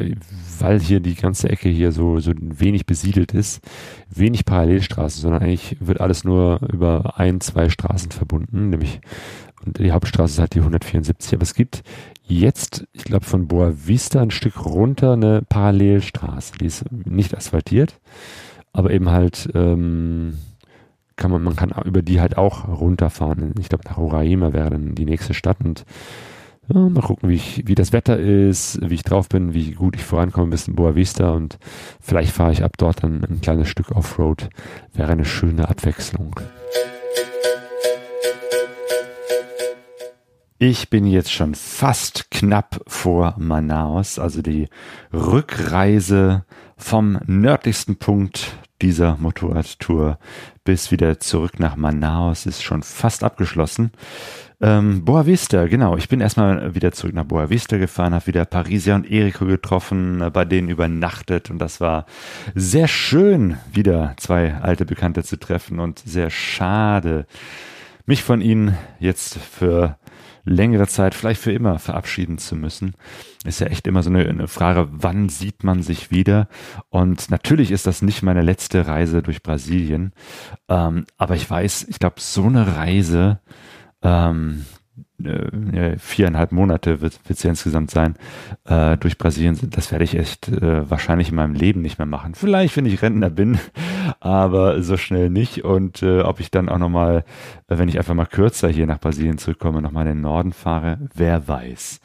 [0.60, 3.60] weil hier die ganze Ecke hier so, so wenig besiedelt ist,
[4.08, 9.00] wenig Parallelstraßen, sondern eigentlich wird alles nur über ein, zwei Straßen verbunden, nämlich
[9.64, 11.34] und die Hauptstraße ist halt die 174.
[11.34, 11.82] Aber es gibt
[12.24, 16.58] jetzt, ich glaube, von Boa Vista ein Stück runter eine Parallelstraße.
[16.58, 18.00] Die ist nicht asphaltiert,
[18.72, 20.38] aber eben halt ähm,
[21.16, 23.54] kann man, man kann über die halt auch runterfahren.
[23.60, 25.84] Ich glaube, nach Roraima wäre dann die nächste Stadt und
[26.72, 29.96] ja, mal gucken, wie, ich, wie das Wetter ist, wie ich drauf bin, wie gut
[29.96, 31.58] ich vorankomme bis in Boa Vista und
[32.00, 34.48] vielleicht fahre ich ab dort dann ein kleines Stück Offroad.
[34.94, 36.36] Wäre eine schöne Abwechslung.
[40.62, 44.68] Ich bin jetzt schon fast knapp vor Manaus, also die
[45.10, 46.44] Rückreise
[46.76, 50.18] vom nördlichsten Punkt dieser Motorradtour
[50.62, 53.92] bis wieder zurück nach Manaus ist schon fast abgeschlossen.
[54.60, 55.96] Ähm, Boa Vista, genau.
[55.96, 60.22] Ich bin erstmal wieder zurück nach Boa Vista gefahren, habe wieder Parisia und Eriko getroffen,
[60.30, 62.04] bei denen übernachtet und das war
[62.54, 67.24] sehr schön, wieder zwei alte Bekannte zu treffen und sehr schade,
[68.04, 69.96] mich von ihnen jetzt für
[70.50, 72.94] längere Zeit, vielleicht für immer verabschieden zu müssen.
[73.44, 76.48] Ist ja echt immer so eine, eine, Frage, wann sieht man sich wieder?
[76.88, 80.12] Und natürlich ist das nicht meine letzte Reise durch Brasilien.
[80.68, 83.40] Ähm, aber ich weiß, ich glaube, so eine Reise,
[84.02, 84.66] ähm,
[85.26, 88.16] äh, viereinhalb Monate wird es ja insgesamt sein,
[88.64, 92.34] äh, durch Brasilien, das werde ich echt äh, wahrscheinlich in meinem Leben nicht mehr machen.
[92.34, 93.58] Vielleicht, wenn ich Rentner bin,
[94.20, 95.64] aber so schnell nicht.
[95.64, 97.24] Und äh, ob ich dann auch nochmal,
[97.68, 100.98] äh, wenn ich einfach mal kürzer hier nach Brasilien zurückkomme, nochmal in den Norden fahre,
[101.14, 102.00] wer weiß.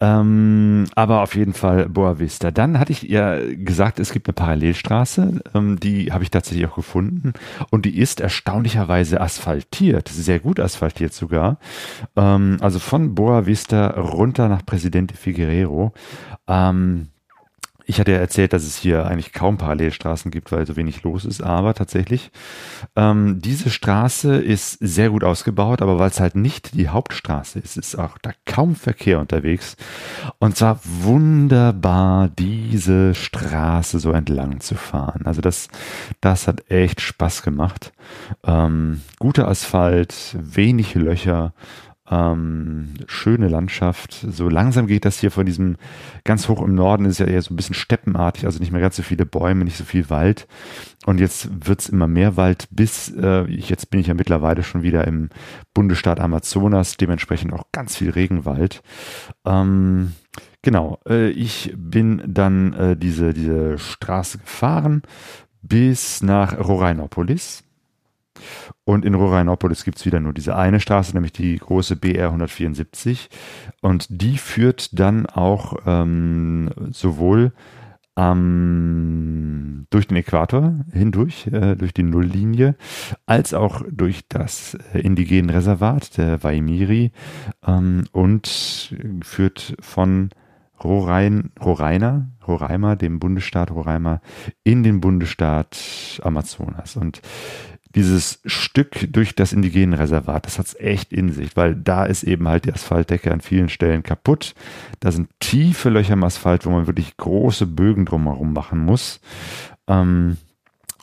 [0.00, 2.50] Ähm, aber auf jeden Fall Boa Vista.
[2.50, 6.76] Dann hatte ich ja gesagt, es gibt eine Parallelstraße, ähm, die habe ich tatsächlich auch
[6.76, 7.32] gefunden
[7.70, 11.58] und die ist erstaunlicherweise asphaltiert, sehr gut asphaltiert sogar.
[12.16, 15.92] Ähm, also von Boa Vista runter nach Presidente Figueiredo.
[16.46, 17.08] Ähm,
[17.86, 21.24] ich hatte ja erzählt, dass es hier eigentlich kaum Parallelstraßen gibt, weil so wenig los
[21.24, 22.30] ist, aber tatsächlich,
[22.96, 27.76] ähm, diese Straße ist sehr gut ausgebaut, aber weil es halt nicht die Hauptstraße ist,
[27.76, 29.76] ist auch da kaum Verkehr unterwegs.
[30.38, 35.22] Und zwar wunderbar, diese Straße so entlang zu fahren.
[35.24, 35.68] Also das,
[36.20, 37.92] das hat echt Spaß gemacht.
[38.44, 41.52] Ähm, guter Asphalt, wenig Löcher,
[42.12, 44.26] ähm, schöne Landschaft.
[44.28, 45.76] So langsam geht das hier von diesem
[46.24, 48.96] ganz hoch im Norden ist ja eher so ein bisschen steppenartig, also nicht mehr ganz
[48.96, 50.46] so viele Bäume, nicht so viel Wald.
[51.06, 54.82] Und jetzt wird's immer mehr Wald, bis äh, ich, jetzt bin ich ja mittlerweile schon
[54.82, 55.30] wieder im
[55.72, 58.82] Bundesstaat Amazonas, dementsprechend auch ganz viel Regenwald.
[59.46, 60.12] Ähm,
[60.60, 65.02] genau, äh, ich bin dann äh, diese, diese Straße gefahren
[65.62, 67.64] bis nach Rorainopolis.
[68.84, 73.28] Und in Roreinopoulos gibt es wieder nur diese eine Straße, nämlich die große BR 174.
[73.80, 77.52] Und die führt dann auch ähm, sowohl
[78.16, 82.76] ähm, durch den Äquator hindurch, äh, durch die Nulllinie,
[83.26, 87.12] als auch durch das äh, indigene Reservat der Waimiri
[87.66, 90.30] ähm, und führt von
[90.82, 94.20] Rorain, Roraima, Roraima, dem Bundesstaat Roraima,
[94.64, 96.96] in den Bundesstaat Amazonas.
[96.96, 97.22] Und
[97.94, 102.48] dieses Stück durch das indigene Reservat, das hat's echt in sich, weil da ist eben
[102.48, 104.54] halt die Asphaltdecke an vielen Stellen kaputt.
[105.00, 109.20] Da sind tiefe Löcher im Asphalt, wo man wirklich große Bögen drumherum machen muss.
[109.86, 110.36] Ähm,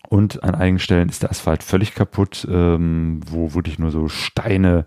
[0.09, 4.85] und an einigen Stellen ist der Asphalt völlig kaputt, ähm, wo wirklich nur so Steine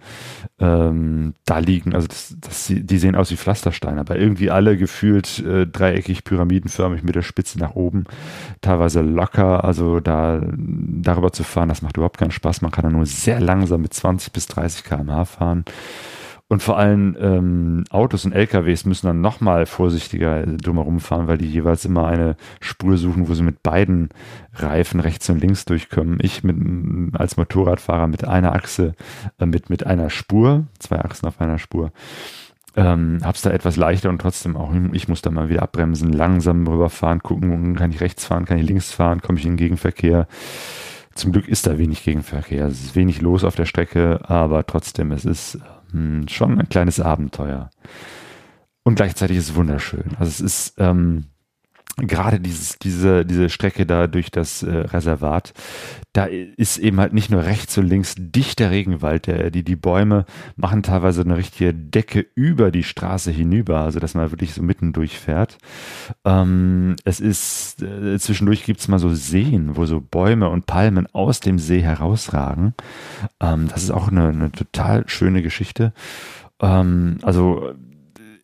[0.59, 1.95] ähm, da liegen.
[1.95, 7.05] Also das, das, die sehen aus wie Pflastersteine, aber irgendwie alle gefühlt äh, dreieckig, pyramidenförmig
[7.05, 8.05] mit der Spitze nach oben,
[8.63, 9.65] teilweise locker.
[9.65, 12.61] Also da darüber zu fahren, das macht überhaupt keinen Spaß.
[12.63, 15.65] Man kann da nur sehr langsam mit 20 bis 30 km/h fahren.
[16.53, 21.51] Und vor allem ähm, Autos und LKWs müssen dann nochmal vorsichtiger drumherum fahren, weil die
[21.51, 24.11] jeweils immer eine Spur suchen, wo sie mit beiden
[24.53, 26.19] Reifen rechts und links durchkommen.
[26.21, 26.59] Ich mit,
[27.19, 28.93] als Motorradfahrer mit einer Achse,
[29.39, 31.91] äh, mit, mit einer Spur, zwei Achsen auf einer Spur.
[32.77, 36.67] Ähm, hab's da etwas leichter und trotzdem auch, ich muss da mal wieder abbremsen, langsam
[36.67, 40.29] rüberfahren, gucken, kann ich rechts fahren, kann ich links fahren, komme ich in den Gegenverkehr.
[41.15, 42.67] Zum Glück ist da wenig Gegenverkehr.
[42.67, 45.59] Es ist wenig los auf der Strecke, aber trotzdem, es ist
[45.93, 47.71] hm, schon ein kleines Abenteuer.
[48.83, 50.17] Und gleichzeitig ist es wunderschön.
[50.19, 51.27] Also es ist ähm,
[51.97, 55.53] gerade dieses, diese, diese Strecke da durch das äh, Reservat,
[56.15, 60.25] da ist eben halt nicht nur rechts und links dichter Regenwald, der, die, die Bäume
[60.57, 64.93] machen teilweise eine richtige Decke über die Straße hinüber, also dass man wirklich so mitten
[64.93, 65.59] durchfährt.
[66.25, 71.41] Ähm, es ist, äh, zwischendurch gibt's mal so Seen, wo so Bäume und Palmen aus
[71.41, 72.75] dem See herausragen.
[73.41, 75.93] Ähm, das ist auch eine, eine total schöne Geschichte.
[76.61, 77.75] Ähm, also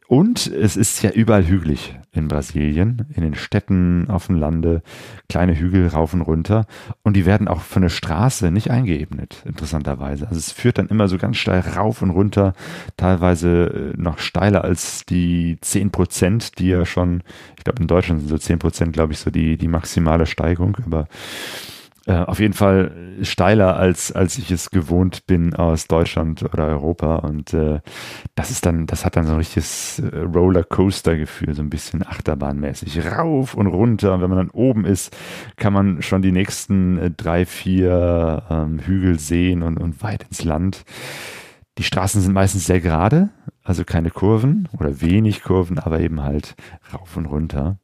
[0.09, 4.83] und es ist ja überall hügelig in Brasilien, in den Städten, auf dem Lande,
[5.29, 6.65] kleine Hügel rauf und runter.
[7.03, 10.27] Und die werden auch für eine Straße nicht eingeebnet, interessanterweise.
[10.27, 12.55] Also es führt dann immer so ganz steil rauf und runter,
[12.97, 17.23] teilweise äh, noch steiler als die zehn Prozent, die ja schon,
[17.59, 20.79] ich glaube in Deutschland sind so zehn Prozent, glaube ich, so die, die maximale Steigung.
[20.87, 21.07] Aber
[22.13, 27.17] auf jeden Fall steiler als als ich es gewohnt bin aus Deutschland oder Europa.
[27.17, 27.81] Und äh,
[28.35, 32.07] das ist dann das hat dann so ein richtiges äh, Rollercoaster Gefühl so ein bisschen
[32.07, 33.05] Achterbahnmäßig.
[33.05, 34.15] Rauf und runter.
[34.15, 35.17] Und wenn man dann oben ist
[35.57, 40.45] kann man schon die nächsten äh, drei vier ähm, Hügel sehen und und weit ins
[40.45, 40.85] Land.
[41.79, 43.29] Die Straßen sind meistens sehr gerade,
[43.63, 46.57] also keine Kurven oder wenig Kurven, aber eben halt
[46.93, 47.79] rauf und runter.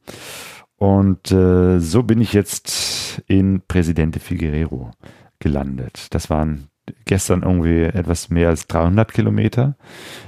[0.85, 4.91] Und äh, so bin ich jetzt in Presidente Figueroa
[5.39, 6.09] gelandet.
[6.11, 6.69] Das waren
[7.07, 9.77] gestern irgendwie etwas mehr als 300 Kilometer.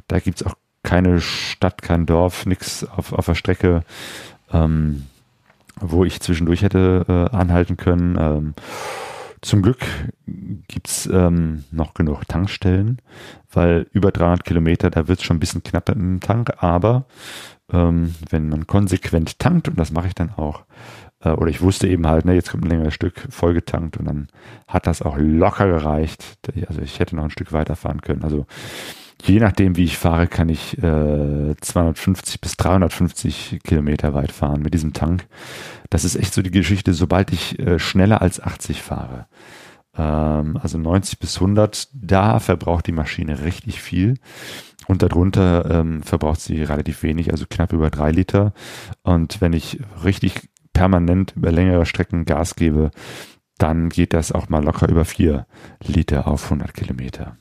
[0.08, 3.82] Da gibt es auch keine Stadt, kein Dorf, nichts auf, auf der Strecke,
[4.50, 5.02] ähm,
[5.78, 8.16] wo ich zwischendurch hätte äh, anhalten können.
[8.18, 8.54] Ähm,
[9.42, 9.84] zum Glück
[10.68, 13.02] gibt's ähm, noch genug Tankstellen,
[13.52, 17.04] weil über 300 Kilometer, da wird's schon ein bisschen knapp im Tank, aber
[17.72, 20.64] ähm, wenn man konsequent tankt, und das mache ich dann auch,
[21.20, 24.28] äh, oder ich wusste eben halt, ne, jetzt kommt ein längeres Stück vollgetankt und dann
[24.68, 26.38] hat das auch locker gereicht.
[26.68, 28.22] Also ich hätte noch ein Stück weiterfahren können.
[28.22, 28.46] Also
[29.22, 34.74] je nachdem, wie ich fahre, kann ich äh, 250 bis 350 Kilometer weit fahren mit
[34.74, 35.26] diesem Tank.
[35.90, 39.26] Das ist echt so die Geschichte, sobald ich äh, schneller als 80 fahre.
[39.96, 44.18] Ähm, also 90 bis 100, da verbraucht die Maschine richtig viel.
[44.88, 48.52] Und darunter ähm, verbraucht sie relativ wenig, also knapp über drei Liter.
[49.02, 52.90] Und wenn ich richtig permanent über längere Strecken Gas gebe,
[53.58, 55.46] dann geht das auch mal locker über vier
[55.84, 57.36] Liter auf 100 Kilometer.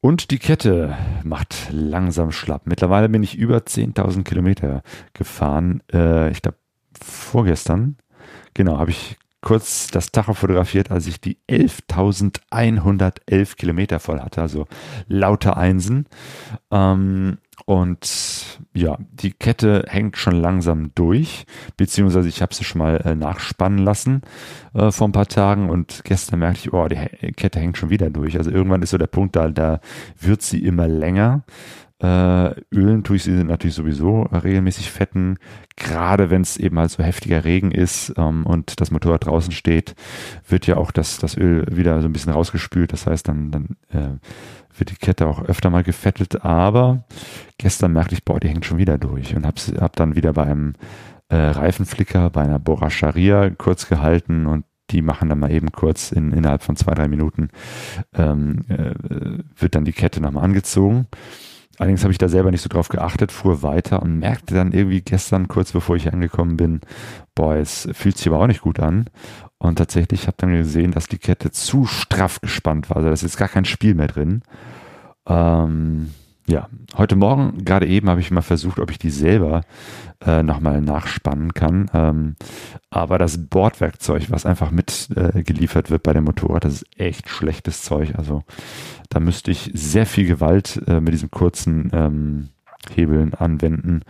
[0.00, 2.66] Und die Kette macht langsam schlapp.
[2.66, 5.82] Mittlerweile bin ich über 10.000 Kilometer gefahren.
[5.92, 6.58] Äh, ich glaube,
[7.02, 7.96] vorgestern,
[8.54, 14.66] genau, habe ich kurz das Tacho fotografiert, als ich die 11.111 Kilometer voll hatte, also
[15.06, 16.06] lauter Einsen.
[16.70, 21.44] Ähm, und ja, die Kette hängt schon langsam durch,
[21.76, 24.22] beziehungsweise ich habe sie schon mal äh, nachspannen lassen
[24.74, 26.96] äh, vor ein paar Tagen und gestern merkte ich, oh, die
[27.32, 28.38] Kette hängt schon wieder durch.
[28.38, 29.80] Also irgendwann ist so der Punkt da, da
[30.18, 31.42] wird sie immer länger.
[32.00, 35.36] Äh, ölen tue ich sie natürlich sowieso regelmäßig fetten,
[35.76, 39.96] gerade wenn es eben halt so heftiger Regen ist ähm, und das Motorrad draußen steht,
[40.46, 42.92] wird ja auch das, das Öl wieder so ein bisschen rausgespült.
[42.92, 44.18] Das heißt, dann, dann äh,
[44.78, 47.04] wird die Kette auch öfter mal gefettelt, aber
[47.58, 50.44] gestern merkte ich, boah, die hängt schon wieder durch und habe hab dann wieder bei
[50.44, 50.74] einem
[51.30, 56.32] äh, Reifenflicker, bei einer Borracharia kurz gehalten und die machen dann mal eben kurz in,
[56.32, 57.48] innerhalb von zwei, drei Minuten
[58.14, 58.94] ähm, äh,
[59.56, 61.08] wird dann die Kette nochmal angezogen.
[61.78, 65.00] Allerdings habe ich da selber nicht so drauf geachtet, fuhr weiter und merkte dann irgendwie
[65.00, 66.80] gestern, kurz bevor ich angekommen bin,
[67.34, 69.06] boah, es fühlt sich aber auch nicht gut an.
[69.58, 72.98] Und tatsächlich habe dann gesehen, dass die Kette zu straff gespannt war.
[72.98, 74.42] Also da ist jetzt gar kein Spiel mehr drin.
[75.26, 76.10] Ähm,
[76.48, 79.60] ja, heute Morgen, gerade eben, habe ich mal versucht, ob ich die selber
[80.24, 81.90] äh, nochmal nachspannen kann.
[81.92, 82.36] Ähm,
[82.90, 87.82] aber das Bordwerkzeug, was einfach mitgeliefert äh, wird bei dem Motorrad, das ist echt schlechtes
[87.82, 88.14] Zeug.
[88.16, 88.44] Also
[89.10, 92.48] da müsste ich sehr viel Gewalt äh, mit diesem kurzen ähm,
[92.94, 94.02] Hebeln anwenden,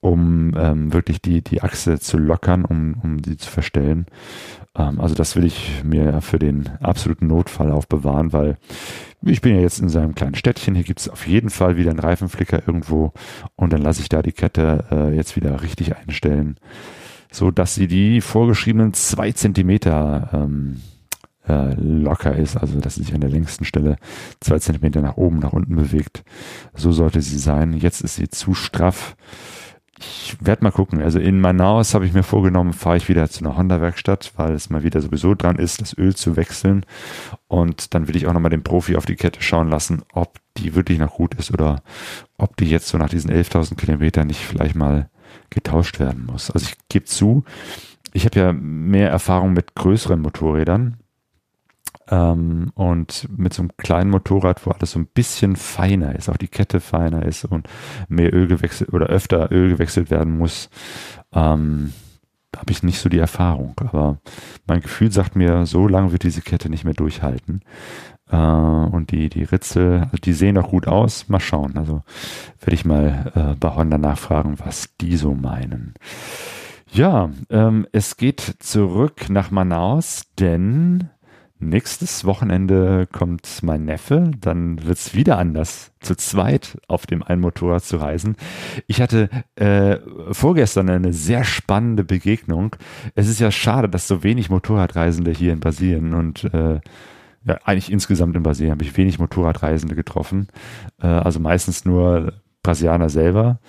[0.00, 4.06] um ähm, wirklich die, die Achse zu lockern, um, um sie zu verstellen.
[4.76, 8.56] Ähm, also das will ich mir für den absoluten Notfall aufbewahren, weil
[9.22, 10.74] ich bin ja jetzt in seinem kleinen Städtchen.
[10.74, 13.12] Hier gibt es auf jeden Fall wieder einen Reifenflicker irgendwo
[13.56, 16.56] und dann lasse ich da die Kette äh, jetzt wieder richtig einstellen,
[17.30, 20.80] so dass sie die vorgeschriebenen zwei Zentimeter ähm,
[21.48, 23.96] äh, locker ist, also dass sie sich an der längsten Stelle
[24.40, 26.22] zwei Zentimeter nach oben, nach unten bewegt.
[26.74, 27.72] So sollte sie sein.
[27.72, 29.16] Jetzt ist sie zu straff.
[29.98, 31.02] Ich werde mal gucken.
[31.02, 34.70] Also in Manaus habe ich mir vorgenommen, fahre ich wieder zu einer Honda-Werkstatt, weil es
[34.70, 36.86] mal wieder sowieso dran ist, das Öl zu wechseln.
[37.48, 40.74] Und dann will ich auch nochmal den Profi auf die Kette schauen lassen, ob die
[40.74, 41.82] wirklich noch gut ist oder
[42.38, 45.10] ob die jetzt so nach diesen 11.000 Kilometern nicht vielleicht mal
[45.50, 46.50] getauscht werden muss.
[46.50, 47.44] Also ich gebe zu,
[48.12, 50.96] ich habe ja mehr Erfahrung mit größeren Motorrädern
[52.10, 56.36] ähm, und mit so einem kleinen Motorrad, wo alles so ein bisschen feiner ist, auch
[56.36, 57.68] die Kette feiner ist und
[58.08, 60.70] mehr Öl gewechselt oder öfter Öl gewechselt werden muss,
[61.32, 61.92] ähm,
[62.56, 63.74] habe ich nicht so die Erfahrung.
[63.76, 64.18] Aber
[64.66, 67.62] mein Gefühl sagt mir, so lange wird diese Kette nicht mehr durchhalten.
[68.30, 71.28] Äh, und die, die Ritzel, also die sehen auch gut aus.
[71.28, 71.76] Mal schauen.
[71.76, 72.02] Also
[72.60, 75.94] werde ich mal äh, bei Honda nachfragen, was die so meinen.
[76.92, 81.08] Ja, ähm, es geht zurück nach Manaus, denn
[81.62, 87.84] Nächstes Wochenende kommt mein Neffe, dann wird's wieder anders, zu zweit auf dem einen Motorrad
[87.84, 88.36] zu reisen.
[88.86, 89.98] Ich hatte äh,
[90.32, 92.76] vorgestern eine sehr spannende Begegnung.
[93.14, 96.80] Es ist ja schade, dass so wenig Motorradreisende hier in Brasilien und äh,
[97.44, 100.48] ja, eigentlich insgesamt in Brasilien habe ich wenig Motorradreisende getroffen.
[101.02, 102.32] Äh, also meistens nur
[102.62, 103.60] Brasilianer selber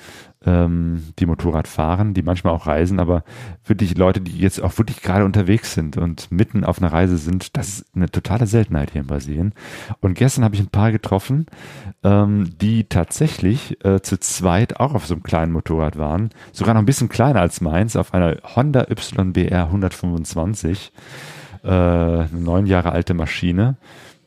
[0.46, 3.24] ähm, die Motorrad fahren, die manchmal auch reisen, aber
[3.66, 7.56] wirklich Leute, die jetzt auch wirklich gerade unterwegs sind und mitten auf einer Reise sind,
[7.58, 9.54] das ist eine totale Seltenheit hier in Brasilien.
[10.00, 11.46] Und gestern habe ich ein paar getroffen,
[12.04, 16.82] ähm, die tatsächlich äh, zu zweit auch auf so einem kleinen Motorrad waren, sogar noch
[16.82, 20.92] ein bisschen kleiner als meins, auf einer Honda YBR 125,
[21.64, 23.78] äh, eine neun Jahre alte Maschine.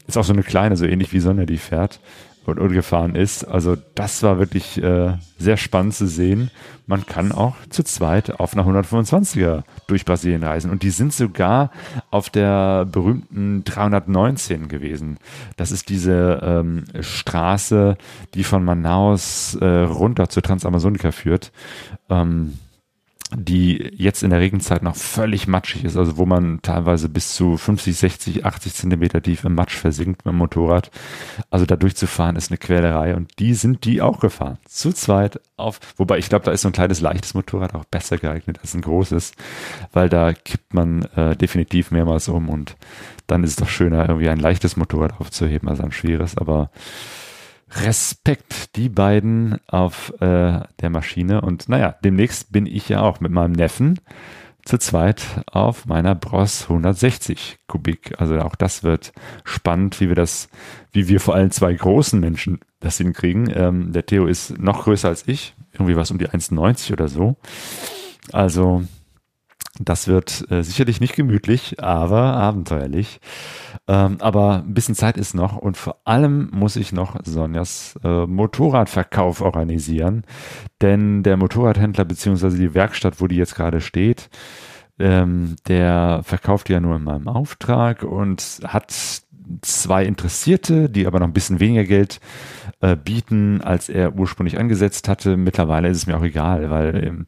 [0.06, 1.98] Ist auch so eine kleine, so ähnlich wie Sonne, die fährt
[2.44, 3.44] und, und gefahren ist.
[3.44, 6.50] Also das war wirklich äh, sehr spannend zu sehen.
[6.86, 10.70] Man kann auch zu zweit auf einer 125er durch Brasilien reisen.
[10.70, 11.70] Und die sind sogar
[12.10, 15.18] auf der berühmten 319 gewesen.
[15.56, 17.96] Das ist diese ähm, Straße,
[18.34, 21.52] die von Manaus äh, runter zur Transamazonica führt.
[22.10, 22.58] Ähm,
[23.36, 27.56] die jetzt in der Regenzeit noch völlig matschig ist, also wo man teilweise bis zu
[27.56, 30.90] 50, 60, 80 Zentimeter tief im Matsch versinkt mit dem Motorrad.
[31.50, 34.58] Also da durchzufahren ist eine Quälerei und die sind die auch gefahren.
[34.66, 38.18] Zu zweit auf, wobei ich glaube, da ist so ein kleines leichtes Motorrad auch besser
[38.18, 39.32] geeignet als ein großes,
[39.92, 42.76] weil da kippt man äh, definitiv mehrmals um und
[43.26, 46.70] dann ist es doch schöner, irgendwie ein leichtes Motorrad aufzuheben als ein schweres, aber
[47.82, 51.40] Respekt, die beiden auf äh, der Maschine.
[51.40, 54.00] Und naja, demnächst bin ich ja auch mit meinem Neffen
[54.64, 58.14] zu zweit auf meiner Bros 160 Kubik.
[58.18, 59.12] Also auch das wird
[59.44, 60.48] spannend, wie wir das,
[60.92, 63.52] wie wir vor allem zwei großen Menschen das hinkriegen.
[63.54, 67.36] Ähm, der Theo ist noch größer als ich, irgendwie was um die 1,90 oder so.
[68.32, 68.84] Also
[69.80, 73.20] das wird äh, sicherlich nicht gemütlich, aber abenteuerlich.
[73.88, 78.26] Ähm, aber ein bisschen Zeit ist noch und vor allem muss ich noch Sonjas äh,
[78.26, 80.22] Motorradverkauf organisieren,
[80.80, 84.30] denn der Motorradhändler beziehungsweise die Werkstatt, wo die jetzt gerade steht,
[84.98, 88.92] ähm, der verkauft ja nur in meinem Auftrag und hat
[89.60, 92.20] zwei Interessierte, die aber noch ein bisschen weniger Geld
[92.80, 95.36] äh, bieten, als er ursprünglich angesetzt hatte.
[95.36, 97.26] Mittlerweile ist es mir auch egal, weil ähm,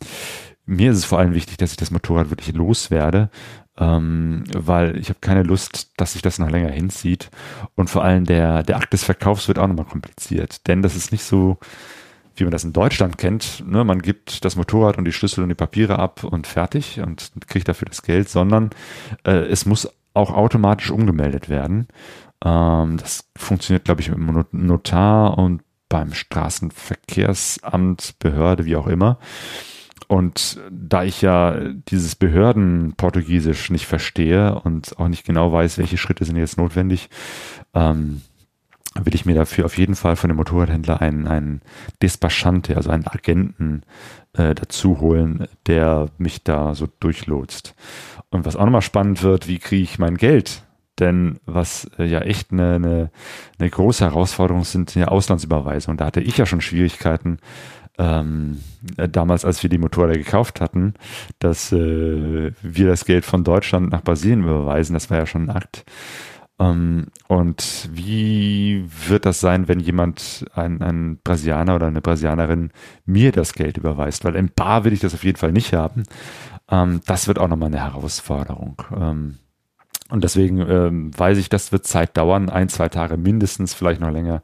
[0.66, 3.30] mir ist es vor allem wichtig, dass ich das Motorrad wirklich loswerde,
[3.78, 7.30] ähm, weil ich habe keine Lust, dass sich das noch länger hinzieht.
[7.74, 11.12] Und vor allem der, der Akt des Verkaufs wird auch nochmal kompliziert, denn das ist
[11.12, 11.58] nicht so,
[12.34, 13.64] wie man das in Deutschland kennt.
[13.66, 13.84] Ne?
[13.84, 17.68] Man gibt das Motorrad und die Schlüssel und die Papiere ab und fertig und kriegt
[17.68, 18.70] dafür das Geld, sondern
[19.24, 21.88] äh, es muss auch automatisch umgemeldet werden.
[22.44, 29.18] Ähm, das funktioniert, glaube ich, mit dem Notar und beim Straßenverkehrsamt, Behörde, wie auch immer.
[30.08, 36.24] Und da ich ja dieses Behördenportugiesisch nicht verstehe und auch nicht genau weiß, welche Schritte
[36.24, 37.08] sind jetzt notwendig,
[37.74, 38.22] ähm,
[39.04, 41.60] will ich mir dafür auf jeden Fall von dem Motorradhändler einen, einen
[42.02, 43.82] Despachante, also einen Agenten
[44.32, 47.74] äh, dazu holen, der mich da so durchlotst.
[48.30, 50.62] Und was auch nochmal spannend wird, wie kriege ich mein Geld?
[50.98, 53.10] Denn was äh, ja echt eine, eine,
[53.58, 55.98] eine große Herausforderung sind, sind ja Auslandsüberweisungen.
[55.98, 57.38] Da hatte ich ja schon Schwierigkeiten,
[57.98, 58.60] ähm,
[58.96, 60.94] äh, damals, als wir die Motorräder gekauft hatten,
[61.38, 64.94] dass äh, wir das Geld von Deutschland nach Brasilien überweisen.
[64.94, 65.84] Das war ja schon ein Akt.
[66.58, 72.70] Ähm, und wie wird das sein, wenn jemand, ein, ein Brasilianer oder eine Brasilianerin,
[73.04, 74.24] mir das Geld überweist?
[74.24, 76.04] Weil im Bar will ich das auf jeden Fall nicht haben.
[76.70, 78.82] Ähm, das wird auch nochmal eine Herausforderung.
[78.94, 79.38] Ähm,
[80.08, 84.10] und deswegen ähm, weiß ich, das wird Zeit dauern, ein, zwei Tage mindestens, vielleicht noch
[84.10, 84.40] länger.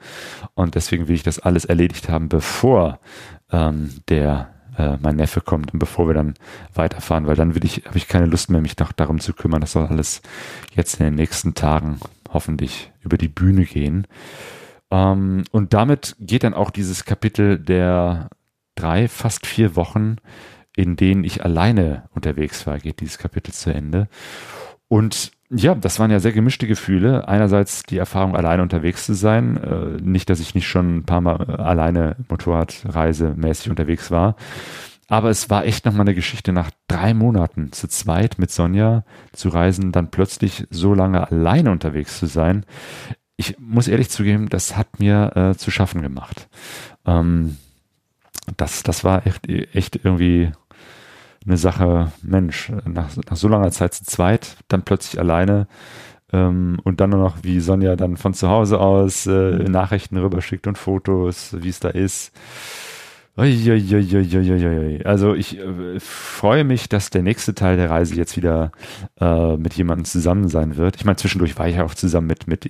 [0.54, 2.98] Und deswegen will ich das alles erledigt haben, bevor
[3.52, 6.34] ähm, der äh, mein Neffe kommt und bevor wir dann
[6.74, 9.60] weiterfahren, weil dann will ich, habe ich keine Lust mehr, mich noch darum zu kümmern.
[9.60, 10.22] Das soll alles
[10.74, 12.00] jetzt in den nächsten Tagen
[12.32, 14.06] hoffentlich über die Bühne gehen.
[14.90, 18.30] Ähm, und damit geht dann auch dieses Kapitel der
[18.74, 20.16] drei, fast vier Wochen,
[20.74, 24.08] in denen ich alleine unterwegs war, geht dieses Kapitel zu Ende.
[24.88, 27.28] Und ja, das waren ja sehr gemischte Gefühle.
[27.28, 29.58] Einerseits die Erfahrung, alleine unterwegs zu sein.
[29.58, 34.36] Äh, nicht, dass ich nicht schon ein paar Mal alleine Motorradreise mäßig unterwegs war.
[35.08, 39.50] Aber es war echt nochmal eine Geschichte, nach drei Monaten zu zweit mit Sonja zu
[39.50, 42.64] reisen, dann plötzlich so lange alleine unterwegs zu sein.
[43.36, 46.48] Ich muss ehrlich zugeben, das hat mir äh, zu schaffen gemacht.
[47.04, 47.58] Ähm,
[48.56, 50.50] das, das war echt, echt irgendwie
[51.46, 55.66] eine Sache, Mensch, nach, nach so langer Zeit zu zweit, dann plötzlich alleine
[56.32, 60.66] ähm, und dann nur noch, wie Sonja dann von zu Hause aus äh, Nachrichten rüberschickt
[60.66, 62.32] und Fotos, wie es da ist.
[65.06, 68.72] Also ich äh, freue mich, dass der nächste Teil der Reise jetzt wieder
[69.18, 70.96] äh, mit jemandem zusammen sein wird.
[70.96, 72.68] Ich meine, zwischendurch war ich ja auch zusammen mit, mit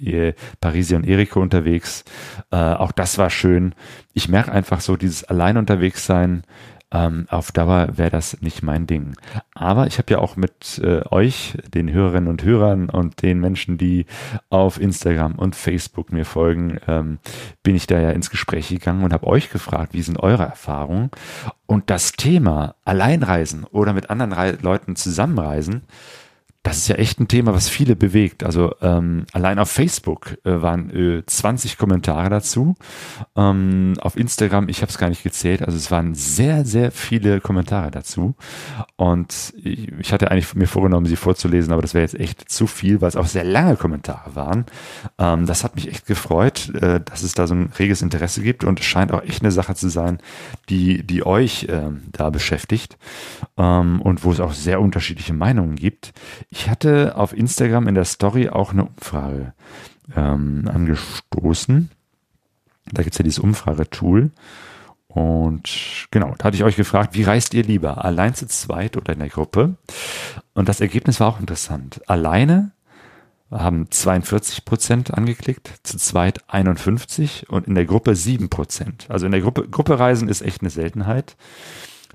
[0.60, 2.04] Parisi und Eriko unterwegs.
[2.52, 3.74] Äh, auch das war schön.
[4.12, 6.44] Ich merke einfach so dieses Allein unterwegs sein,
[6.92, 9.16] ähm, auf Dauer wäre das nicht mein Ding.
[9.54, 13.78] Aber ich habe ja auch mit äh, euch, den Hörerinnen und Hörern und den Menschen,
[13.78, 14.06] die
[14.50, 17.18] auf Instagram und Facebook mir folgen, ähm,
[17.62, 21.10] bin ich da ja ins Gespräch gegangen und habe euch gefragt, wie sind eure Erfahrungen?
[21.66, 25.82] Und das Thema Alleinreisen oder mit anderen Re Leuten zusammenreisen,
[26.62, 28.44] das ist ja echt ein Thema, was viele bewegt.
[28.44, 32.76] Also ähm, allein auf Facebook äh, waren äh, 20 Kommentare dazu.
[33.34, 37.40] Ähm, auf Instagram, ich habe es gar nicht gezählt, also es waren sehr, sehr viele
[37.40, 38.36] Kommentare dazu.
[38.94, 42.68] Und ich, ich hatte eigentlich mir vorgenommen, sie vorzulesen, aber das wäre jetzt echt zu
[42.68, 44.66] viel, weil es auch sehr lange Kommentare waren.
[45.18, 48.62] Ähm, das hat mich echt gefreut, äh, dass es da so ein reges Interesse gibt
[48.62, 50.18] und es scheint auch echt eine Sache zu sein,
[50.68, 52.98] die, die euch äh, da beschäftigt
[53.56, 56.12] ähm, und wo es auch sehr unterschiedliche Meinungen gibt.
[56.54, 59.54] Ich hatte auf Instagram in der Story auch eine Umfrage
[60.14, 61.90] ähm, angestoßen.
[62.90, 64.30] Da gibt es ja dieses Umfragetool.
[65.08, 68.04] Und genau, da hatte ich euch gefragt, wie reist ihr lieber?
[68.04, 69.76] Allein zu zweit oder in der Gruppe?
[70.52, 72.02] Und das Ergebnis war auch interessant.
[72.06, 72.72] Alleine
[73.50, 79.06] haben 42 Prozent angeklickt, zu zweit 51 und in der Gruppe 7 Prozent.
[79.08, 81.34] Also in der Gruppe, Gruppe reisen ist echt eine Seltenheit.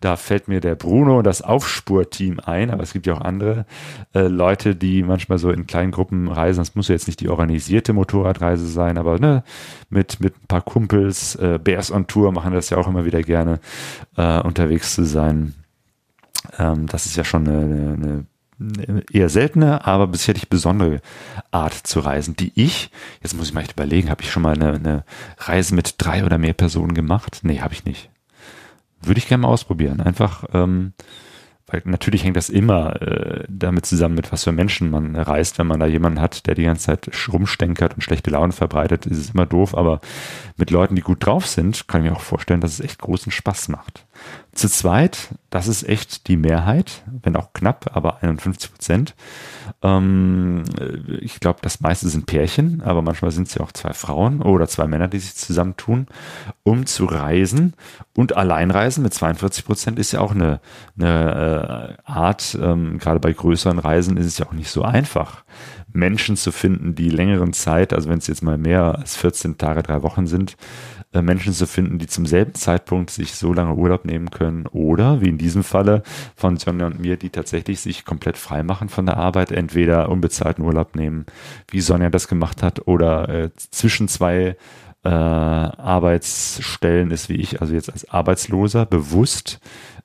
[0.01, 3.65] Da fällt mir der Bruno und das Aufspurteam ein, aber es gibt ja auch andere
[4.13, 6.59] äh, Leute, die manchmal so in kleinen Gruppen reisen.
[6.59, 9.43] Das muss ja jetzt nicht die organisierte Motorradreise sein, aber ne,
[9.89, 13.21] mit, mit ein paar Kumpels, äh, Bears on Tour machen das ja auch immer wieder
[13.21, 13.59] gerne,
[14.15, 15.53] äh, unterwegs zu sein.
[16.59, 18.25] Ähm, das ist ja schon eine, eine
[19.11, 21.01] eher seltene, aber sicherlich besondere
[21.51, 22.89] Art zu reisen, die ich,
[23.21, 25.05] jetzt muss ich mal echt überlegen, habe ich schon mal eine, eine
[25.37, 27.39] Reise mit drei oder mehr Personen gemacht?
[27.43, 28.09] Nee, habe ich nicht.
[29.01, 30.01] Würde ich gerne mal ausprobieren.
[30.01, 30.93] Einfach, ähm,
[31.67, 35.59] weil natürlich hängt das immer äh, damit zusammen, mit was für Menschen man reist.
[35.59, 39.17] Wenn man da jemanden hat, der die ganze Zeit rumstenkert und schlechte Laune verbreitet, ist
[39.17, 39.75] es immer doof.
[39.75, 40.01] Aber
[40.55, 43.31] mit Leuten, die gut drauf sind, kann ich mir auch vorstellen, dass es echt großen
[43.31, 44.06] Spaß macht.
[44.53, 49.15] Zu zweit, das ist echt die Mehrheit, wenn auch knapp, aber 51 Prozent.
[49.83, 50.63] Ähm,
[51.21, 54.67] ich glaube, das meiste sind Pärchen, aber manchmal sind es ja auch zwei Frauen oder
[54.67, 56.07] zwei Männer, die sich zusammentun,
[56.63, 57.75] um zu reisen.
[58.15, 60.59] Und Alleinreisen mit 42 Prozent ist ja auch eine,
[60.99, 65.43] eine äh, Art, ähm, gerade bei größeren Reisen ist es ja auch nicht so einfach.
[65.93, 69.83] Menschen zu finden, die längeren Zeit, also wenn es jetzt mal mehr als 14 Tage,
[69.83, 70.57] drei Wochen sind,
[71.21, 75.29] Menschen zu finden, die zum selben Zeitpunkt sich so lange Urlaub nehmen können oder, wie
[75.29, 76.03] in diesem Falle
[76.35, 80.63] von Sonja und mir, die tatsächlich sich komplett frei machen von der Arbeit, entweder unbezahlten
[80.63, 81.25] Urlaub nehmen,
[81.69, 84.57] wie Sonja das gemacht hat, oder äh, zwischen zwei
[85.03, 89.59] äh, Arbeitsstellen ist wie ich, also jetzt als Arbeitsloser, bewusst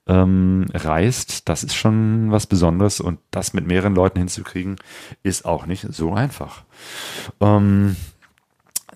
[0.07, 4.77] ähm, reist, das ist schon was Besonderes und das mit mehreren Leuten hinzukriegen,
[5.23, 6.65] ist auch nicht so einfach.
[7.41, 7.97] Ähm,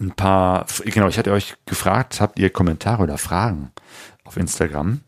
[0.00, 3.72] ein paar, genau, ich hatte euch gefragt, habt ihr Kommentare oder Fragen
[4.24, 5.00] auf Instagram?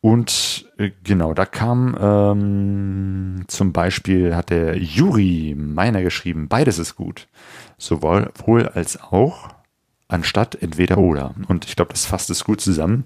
[0.00, 6.96] Und äh, genau, da kam ähm, zum Beispiel, hat der Juri meiner geschrieben, beides ist
[6.96, 7.28] gut.
[7.76, 9.48] Sowohl wohl als auch,
[10.08, 11.34] anstatt entweder oder.
[11.48, 13.04] Und ich glaube, das fasst es gut zusammen.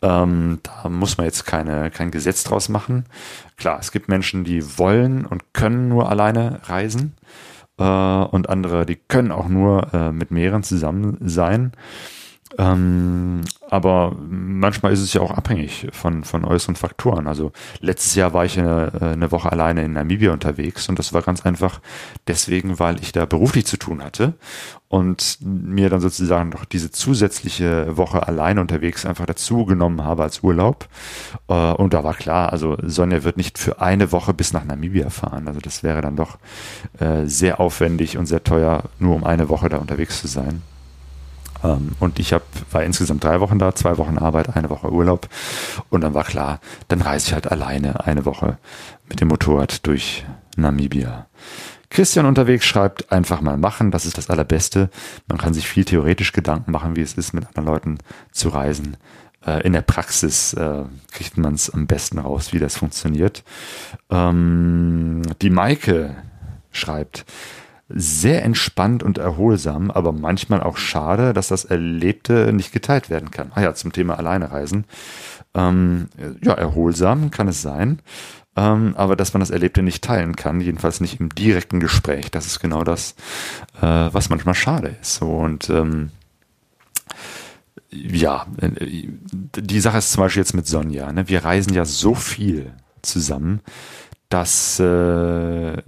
[0.00, 3.06] Ähm, da muss man jetzt keine, kein Gesetz draus machen.
[3.56, 7.14] Klar, es gibt Menschen, die wollen und können nur alleine reisen
[7.82, 11.72] und andere, die können auch nur äh, mit mehreren zusammen sein.
[12.58, 17.26] Ähm, aber manchmal ist es ja auch abhängig von, von äußeren Faktoren.
[17.26, 21.12] Also letztes Jahr war ich eine, äh, eine Woche alleine in Namibia unterwegs und das
[21.12, 21.80] war ganz einfach
[22.26, 24.34] deswegen, weil ich da beruflich zu tun hatte
[24.88, 30.42] und mir dann sozusagen noch diese zusätzliche Woche alleine unterwegs einfach dazu genommen habe als
[30.42, 30.86] Urlaub.
[31.48, 35.08] Äh, und da war klar, also Sonja wird nicht für eine Woche bis nach Namibia
[35.08, 35.48] fahren.
[35.48, 36.36] Also das wäre dann doch
[37.00, 40.60] äh, sehr aufwendig und sehr teuer, nur um eine Woche da unterwegs zu sein.
[41.62, 45.28] Ähm, und ich hab, war insgesamt drei Wochen da, zwei Wochen Arbeit, eine Woche Urlaub.
[45.90, 48.58] Und dann war klar, dann reise ich halt alleine eine Woche
[49.08, 50.24] mit dem Motorrad durch
[50.56, 51.26] Namibia.
[51.90, 54.88] Christian unterwegs schreibt, einfach mal machen, das ist das Allerbeste.
[55.28, 57.98] Man kann sich viel theoretisch Gedanken machen, wie es ist, mit anderen Leuten
[58.32, 58.96] zu reisen.
[59.44, 63.44] Äh, in der Praxis äh, kriegt man es am besten raus, wie das funktioniert.
[64.10, 66.16] Ähm, die Maike
[66.70, 67.26] schreibt,
[67.94, 73.52] sehr entspannt und erholsam, aber manchmal auch schade, dass das Erlebte nicht geteilt werden kann.
[73.54, 74.84] Ah ja, zum Thema Alleinereisen.
[75.54, 76.08] Ähm,
[76.42, 78.00] ja, erholsam kann es sein,
[78.56, 82.46] ähm, aber dass man das Erlebte nicht teilen kann, jedenfalls nicht im direkten Gespräch, das
[82.46, 83.14] ist genau das,
[83.80, 85.20] äh, was manchmal schade ist.
[85.22, 86.10] Und ähm,
[87.90, 89.08] ja, äh,
[89.56, 91.12] die Sache ist zum Beispiel jetzt mit Sonja.
[91.12, 91.28] Ne?
[91.28, 92.72] Wir reisen ja so viel
[93.02, 93.60] zusammen
[94.32, 95.82] dass äh,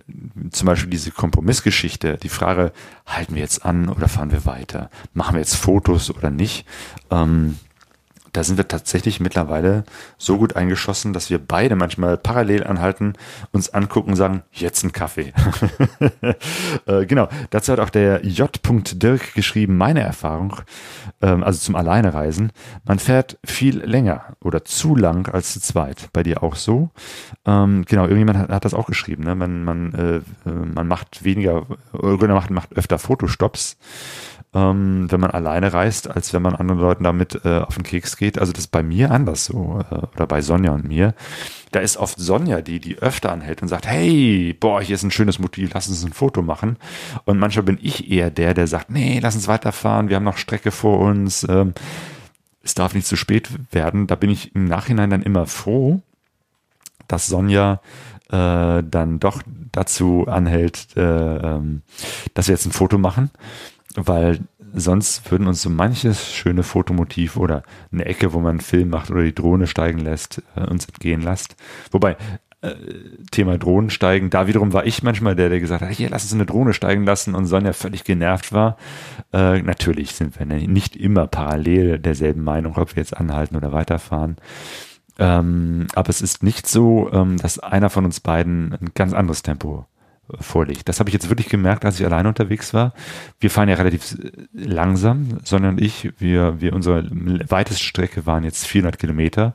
[0.50, 2.72] zum Beispiel diese Kompromissgeschichte, die Frage,
[3.06, 4.90] halten wir jetzt an oder fahren wir weiter?
[5.14, 6.66] Machen wir jetzt Fotos oder nicht?
[7.10, 7.58] Ähm,
[8.34, 9.84] da sind wir tatsächlich mittlerweile
[10.18, 13.14] so gut eingeschossen, dass wir beide manchmal parallel anhalten,
[13.52, 15.32] uns angucken und sagen, jetzt ein Kaffee.
[16.86, 18.50] äh, genau, dazu hat auch der J.
[18.94, 20.56] Dirk geschrieben, meine Erfahrung,
[21.22, 22.50] ähm, also zum Alleinereisen,
[22.84, 26.08] man fährt viel länger oder zu lang als zu zweit.
[26.12, 26.90] Bei dir auch so?
[27.46, 29.22] Ähm, genau, irgendjemand hat, hat, das auch geschrieben.
[29.22, 29.36] Ne?
[29.36, 33.76] Man, man, äh, man macht weniger, oder macht, macht öfter Fotostops
[34.54, 38.16] ähm, wenn man alleine reist, als wenn man anderen Leuten damit äh, auf den Keks
[38.16, 38.38] geht.
[38.38, 41.14] Also das ist bei mir anders so, äh, oder bei Sonja und mir.
[41.72, 45.10] Da ist oft Sonja, die die öfter anhält und sagt, hey, boah, hier ist ein
[45.10, 46.76] schönes Motiv, lass uns ein Foto machen.
[47.24, 50.38] Und manchmal bin ich eher der, der sagt, nee, lass uns weiterfahren, wir haben noch
[50.38, 51.74] Strecke vor uns, ähm,
[52.62, 54.06] es darf nicht zu spät werden.
[54.06, 56.00] Da bin ich im Nachhinein dann immer froh,
[57.08, 57.80] dass Sonja
[58.30, 59.42] äh, dann doch
[59.72, 61.82] dazu anhält, äh, ähm,
[62.34, 63.30] dass wir jetzt ein Foto machen
[63.94, 64.40] weil
[64.74, 69.10] sonst würden uns so manches schöne Fotomotiv oder eine Ecke, wo man einen Film macht
[69.10, 71.56] oder die Drohne steigen lässt, äh, uns entgehen lässt.
[71.90, 72.16] Wobei,
[72.64, 72.74] äh,
[73.30, 76.32] Thema Drohnen steigen, da wiederum war ich manchmal der, der gesagt hat, hier, lass uns
[76.32, 78.78] eine Drohne steigen lassen und Sonja völlig genervt war.
[79.32, 84.36] Äh, natürlich sind wir nicht immer parallel derselben Meinung, ob wir jetzt anhalten oder weiterfahren.
[85.18, 89.42] Ähm, aber es ist nicht so, ähm, dass einer von uns beiden ein ganz anderes
[89.42, 89.86] Tempo
[90.40, 90.88] vorliegt.
[90.88, 92.92] Das habe ich jetzt wirklich gemerkt, als ich alleine unterwegs war.
[93.40, 94.16] Wir fahren ja relativ
[94.52, 99.54] langsam, sondern ich, wir, wir, unsere weiteste Strecke waren jetzt 400 Kilometer,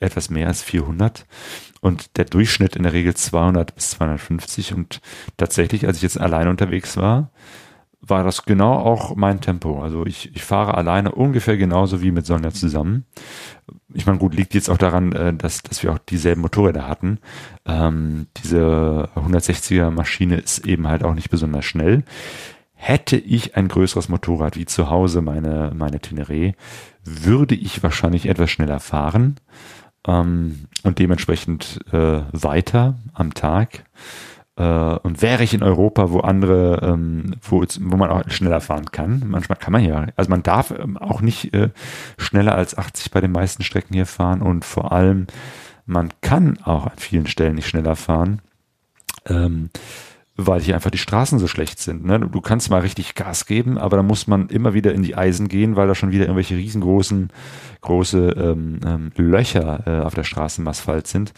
[0.00, 1.26] etwas mehr als 400.
[1.80, 4.74] Und der Durchschnitt in der Regel 200 bis 250.
[4.74, 5.00] Und
[5.36, 7.30] tatsächlich, als ich jetzt alleine unterwegs war,
[8.06, 9.82] war das genau auch mein Tempo.
[9.82, 13.04] Also ich, ich fahre alleine ungefähr genauso wie mit Sonja zusammen.
[13.92, 17.18] Ich meine, gut, liegt jetzt auch daran, äh, dass, dass wir auch dieselben Motorräder hatten.
[17.66, 22.04] Ähm, diese 160er Maschine ist eben halt auch nicht besonders schnell.
[22.74, 26.54] Hätte ich ein größeres Motorrad wie zu Hause, meine, meine Teneré,
[27.04, 29.36] würde ich wahrscheinlich etwas schneller fahren
[30.06, 33.84] ähm, und dementsprechend äh, weiter am Tag.
[34.56, 38.86] Äh, und wäre ich in Europa, wo andere, ähm, wo, wo man auch schneller fahren
[38.92, 41.70] kann, manchmal kann man ja, also man darf ähm, auch nicht äh,
[42.18, 45.26] schneller als 80 bei den meisten Strecken hier fahren und vor allem,
[45.86, 48.40] man kann auch an vielen Stellen nicht schneller fahren.
[49.26, 49.70] Ähm,
[50.36, 52.04] weil hier einfach die Straßen so schlecht sind.
[52.04, 52.18] Ne?
[52.18, 55.48] Du kannst mal richtig Gas geben, aber dann muss man immer wieder in die Eisen
[55.48, 57.30] gehen, weil da schon wieder irgendwelche riesengroßen
[57.80, 61.32] große ähm, ähm, Löcher äh, auf der Straße im Asphalt sind,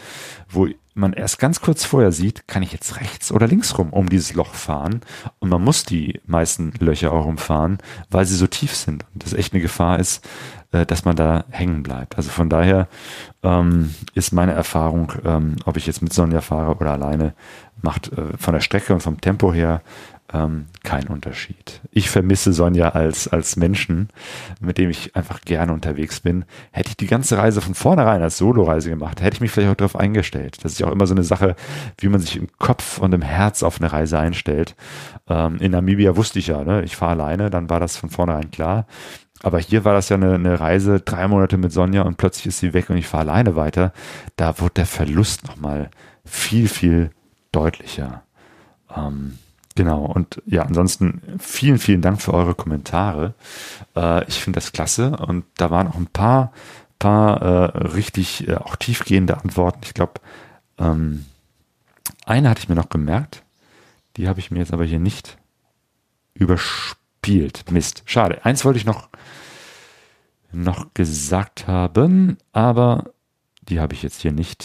[0.49, 4.09] wo man erst ganz kurz vorher sieht, kann ich jetzt rechts oder links rum um
[4.09, 5.03] dieses Loch fahren.
[5.41, 7.79] Und man muss die meisten Löcher auch umfahren,
[8.11, 9.05] weil sie so tief sind.
[9.13, 10.27] Und das echt eine Gefahr ist,
[10.73, 12.17] äh, dass man da hängen bleibt.
[12.17, 12.89] Also von daher
[13.43, 17.35] ähm, ist meine Erfahrung, ähm, ob ich jetzt mit Sonja fahre oder alleine,
[17.83, 19.83] macht äh, von der Strecke und vom Tempo her
[20.33, 21.81] ähm, kein Unterschied.
[21.91, 24.09] Ich vermisse Sonja als, als Menschen,
[24.61, 26.45] mit dem ich einfach gerne unterwegs bin.
[26.73, 29.77] Hätte ich die ganze Reise von vornherein als Soloreise gemacht, hätte ich mich vielleicht auch
[29.77, 30.59] darauf eingestellt.
[30.65, 31.55] Das ist ja auch immer so eine Sache,
[31.99, 34.75] wie man sich im Kopf und im Herz auf eine Reise einstellt.
[35.29, 38.51] Ähm, in Namibia wusste ich ja, ne, ich fahre alleine, dann war das von vornherein
[38.51, 38.87] klar.
[39.43, 42.59] Aber hier war das ja eine, eine Reise, drei Monate mit Sonja und plötzlich ist
[42.59, 43.93] sie weg und ich fahre alleine weiter.
[44.35, 45.91] Da wird der Verlust nochmal
[46.25, 47.11] viel, viel
[47.57, 48.23] deutlicher.
[48.95, 49.39] Ähm,
[49.77, 53.35] Genau, und ja, ansonsten vielen, vielen Dank für eure Kommentare.
[53.95, 56.51] Äh, ich finde das klasse und da waren auch ein paar,
[56.99, 59.81] paar äh, richtig äh, auch tiefgehende Antworten.
[59.85, 60.15] Ich glaube,
[60.79, 61.27] ähm,
[62.25, 63.43] eine hatte ich mir noch gemerkt,
[64.17, 65.37] die habe ich mir jetzt aber hier nicht
[66.33, 67.71] überspielt.
[67.71, 68.47] Mist, schade.
[68.47, 69.11] Eins wollte ich noch,
[70.53, 73.11] noch gesagt haben, aber
[73.69, 74.65] die habe ich jetzt hier nicht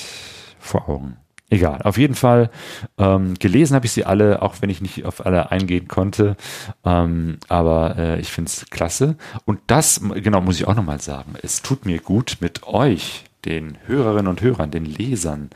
[0.57, 1.17] vor Augen.
[1.51, 2.49] Egal, auf jeden Fall
[2.97, 6.37] ähm, gelesen habe ich sie alle, auch wenn ich nicht auf alle eingehen konnte.
[6.85, 9.17] Ähm, aber äh, ich finde es klasse.
[9.43, 13.77] Und das, genau, muss ich auch nochmal sagen, es tut mir gut mit euch, den
[13.85, 15.49] Hörerinnen und Hörern, den Lesern,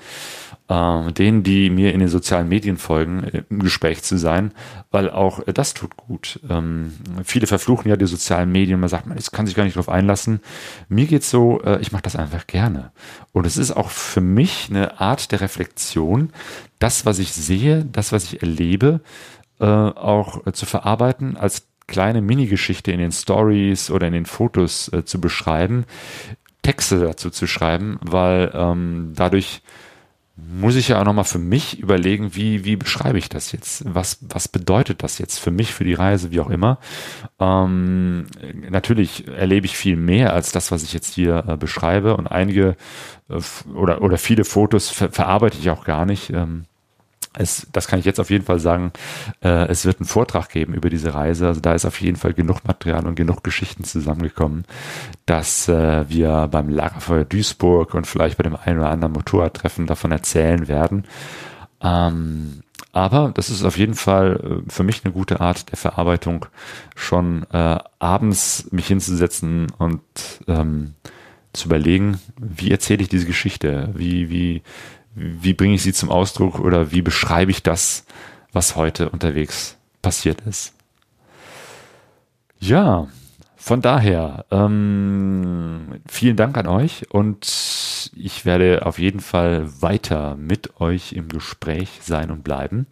[0.67, 4.51] äh, denen, die mir in den sozialen Medien folgen, äh, im Gespräch zu sein,
[4.91, 6.39] weil auch äh, das tut gut.
[6.49, 6.93] Ähm,
[7.23, 9.89] viele verfluchen ja die sozialen Medien, man sagt, man es kann sich gar nicht darauf
[9.89, 10.39] einlassen.
[10.89, 12.91] Mir geht's so, äh, ich mache das einfach gerne.
[13.31, 16.31] Und es ist auch für mich eine Art der Reflexion,
[16.79, 19.01] das, was ich sehe, das, was ich erlebe,
[19.59, 24.91] äh, auch äh, zu verarbeiten als kleine Minigeschichte in den Stories oder in den Fotos
[24.91, 25.85] äh, zu beschreiben,
[26.63, 29.61] Texte dazu zu schreiben, weil ähm, dadurch
[30.37, 33.83] muss ich ja auch nochmal für mich überlegen, wie, wie beschreibe ich das jetzt?
[33.85, 36.79] Was, was bedeutet das jetzt für mich, für die Reise, wie auch immer?
[37.39, 38.25] Ähm,
[38.69, 42.75] natürlich erlebe ich viel mehr als das, was ich jetzt hier äh, beschreibe und einige
[43.29, 43.39] äh,
[43.73, 46.29] oder, oder viele Fotos ver verarbeite ich auch gar nicht.
[46.31, 46.65] Ähm,
[47.37, 48.91] es, das kann ich jetzt auf jeden Fall sagen,
[49.41, 51.47] äh, es wird einen Vortrag geben über diese Reise.
[51.47, 54.65] Also da ist auf jeden Fall genug Material und genug Geschichten zusammengekommen,
[55.25, 60.11] dass äh, wir beim Lagerfeuer Duisburg und vielleicht bei dem einen oder anderen Motorradtreffen davon
[60.11, 61.05] erzählen werden.
[61.81, 62.61] Ähm,
[62.91, 66.45] aber das ist auf jeden Fall äh, für mich eine gute Art der Verarbeitung,
[66.95, 70.01] schon äh, abends mich hinzusetzen und
[70.47, 70.95] ähm,
[71.51, 74.61] zu überlegen, wie erzähle ich diese Geschichte, wie, wie,
[75.15, 78.05] wie bringe ich sie zum Ausdruck oder wie beschreibe ich das,
[78.51, 80.73] was heute unterwegs passiert ist.
[82.59, 83.07] Ja,
[83.65, 90.79] von daher, ähm, vielen Dank an euch und ich werde auf jeden Fall weiter mit
[90.79, 92.85] euch im Gespräch sein und bleiben.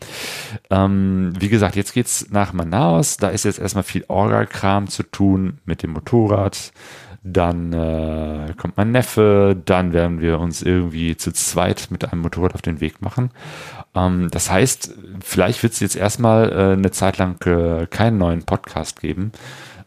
[0.72, 3.18] Ähm, wie gesagt, jetzt geht's nach Manaus.
[3.18, 6.72] Da ist jetzt erstmal viel Orga-Kram zu tun mit dem Motorrad.
[7.26, 12.54] Dann äh, kommt mein Neffe, dann werden wir uns irgendwie zu zweit mit einem Motorrad
[12.54, 13.32] auf den Weg machen.
[13.96, 14.94] Ähm, das heißt,
[15.24, 19.32] vielleicht wird es jetzt erstmal äh, eine Zeit lang äh, keinen neuen Podcast geben,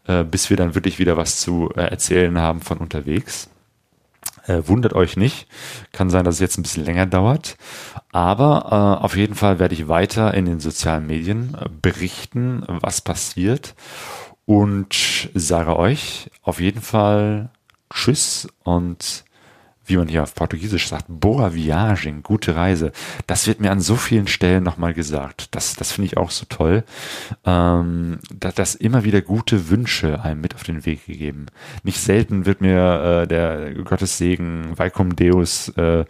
[0.07, 3.49] äh, bis wir dann wirklich wieder was zu äh, erzählen haben von unterwegs.
[4.47, 5.47] Äh, wundert euch nicht.
[5.91, 7.55] Kann sein, dass es jetzt ein bisschen länger dauert.
[8.11, 13.01] Aber äh, auf jeden Fall werde ich weiter in den sozialen Medien äh, berichten, was
[13.01, 13.75] passiert
[14.47, 17.49] und sage euch auf jeden Fall
[17.93, 19.25] Tschüss und
[19.85, 22.91] wie man hier auf Portugiesisch sagt, Boa Viagem, gute Reise.
[23.25, 25.55] Das wird mir an so vielen Stellen nochmal gesagt.
[25.55, 26.83] Das, das finde ich auch so toll,
[27.45, 31.47] ähm, dass, dass immer wieder gute Wünsche einem mit auf den Weg gegeben.
[31.83, 36.03] Nicht selten wird mir äh, der Gottes Segen, Vicum Deus äh,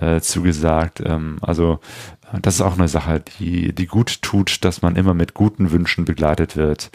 [0.00, 1.00] äh, zugesagt.
[1.04, 1.78] Ähm, also
[2.40, 6.04] das ist auch eine Sache, die, die gut tut, dass man immer mit guten Wünschen
[6.04, 6.90] begleitet wird.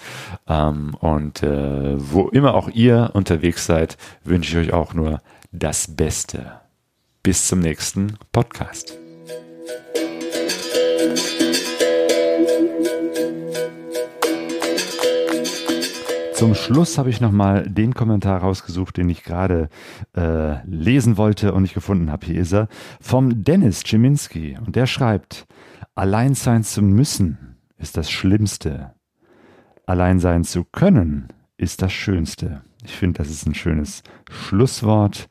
[0.47, 5.21] Ähm, und äh, wo immer auch ihr unterwegs seid, wünsche ich euch auch nur
[5.51, 6.53] das Beste.
[7.23, 8.97] Bis zum nächsten Podcast.
[16.38, 19.69] Zum Schluss habe ich nochmal den Kommentar rausgesucht, den ich gerade
[20.15, 22.27] äh, lesen wollte und nicht gefunden habe.
[22.27, 22.67] Hier ist er
[23.01, 25.47] vom Dennis Chiminski und der schreibt,
[25.95, 28.93] allein sein zu müssen ist das Schlimmste.
[29.88, 32.61] Allein sein zu können ist das Schönste.
[32.83, 35.29] Ich finde, das ist ein schönes Schlusswort.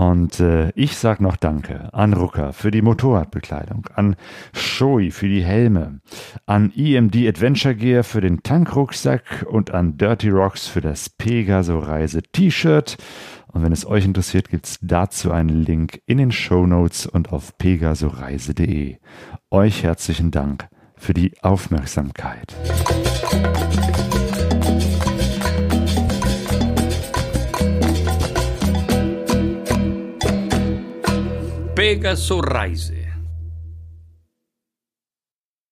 [0.00, 4.16] Und äh, ich sag noch Danke an Rucker für die Motorradbekleidung, an
[4.54, 6.00] Shoei für die Helme,
[6.46, 12.22] an EMD Adventure Gear für den Tankrucksack und an Dirty Rocks für das Pegaso Reise
[12.22, 12.96] T-Shirt.
[13.48, 17.58] Und wenn es euch interessiert, gibt's dazu einen Link in den Show Notes und auf
[17.58, 18.96] pegasoreise.de.
[19.50, 22.56] Euch herzlichen Dank für die Aufmerksamkeit.
[31.80, 32.99] Pegaso Reise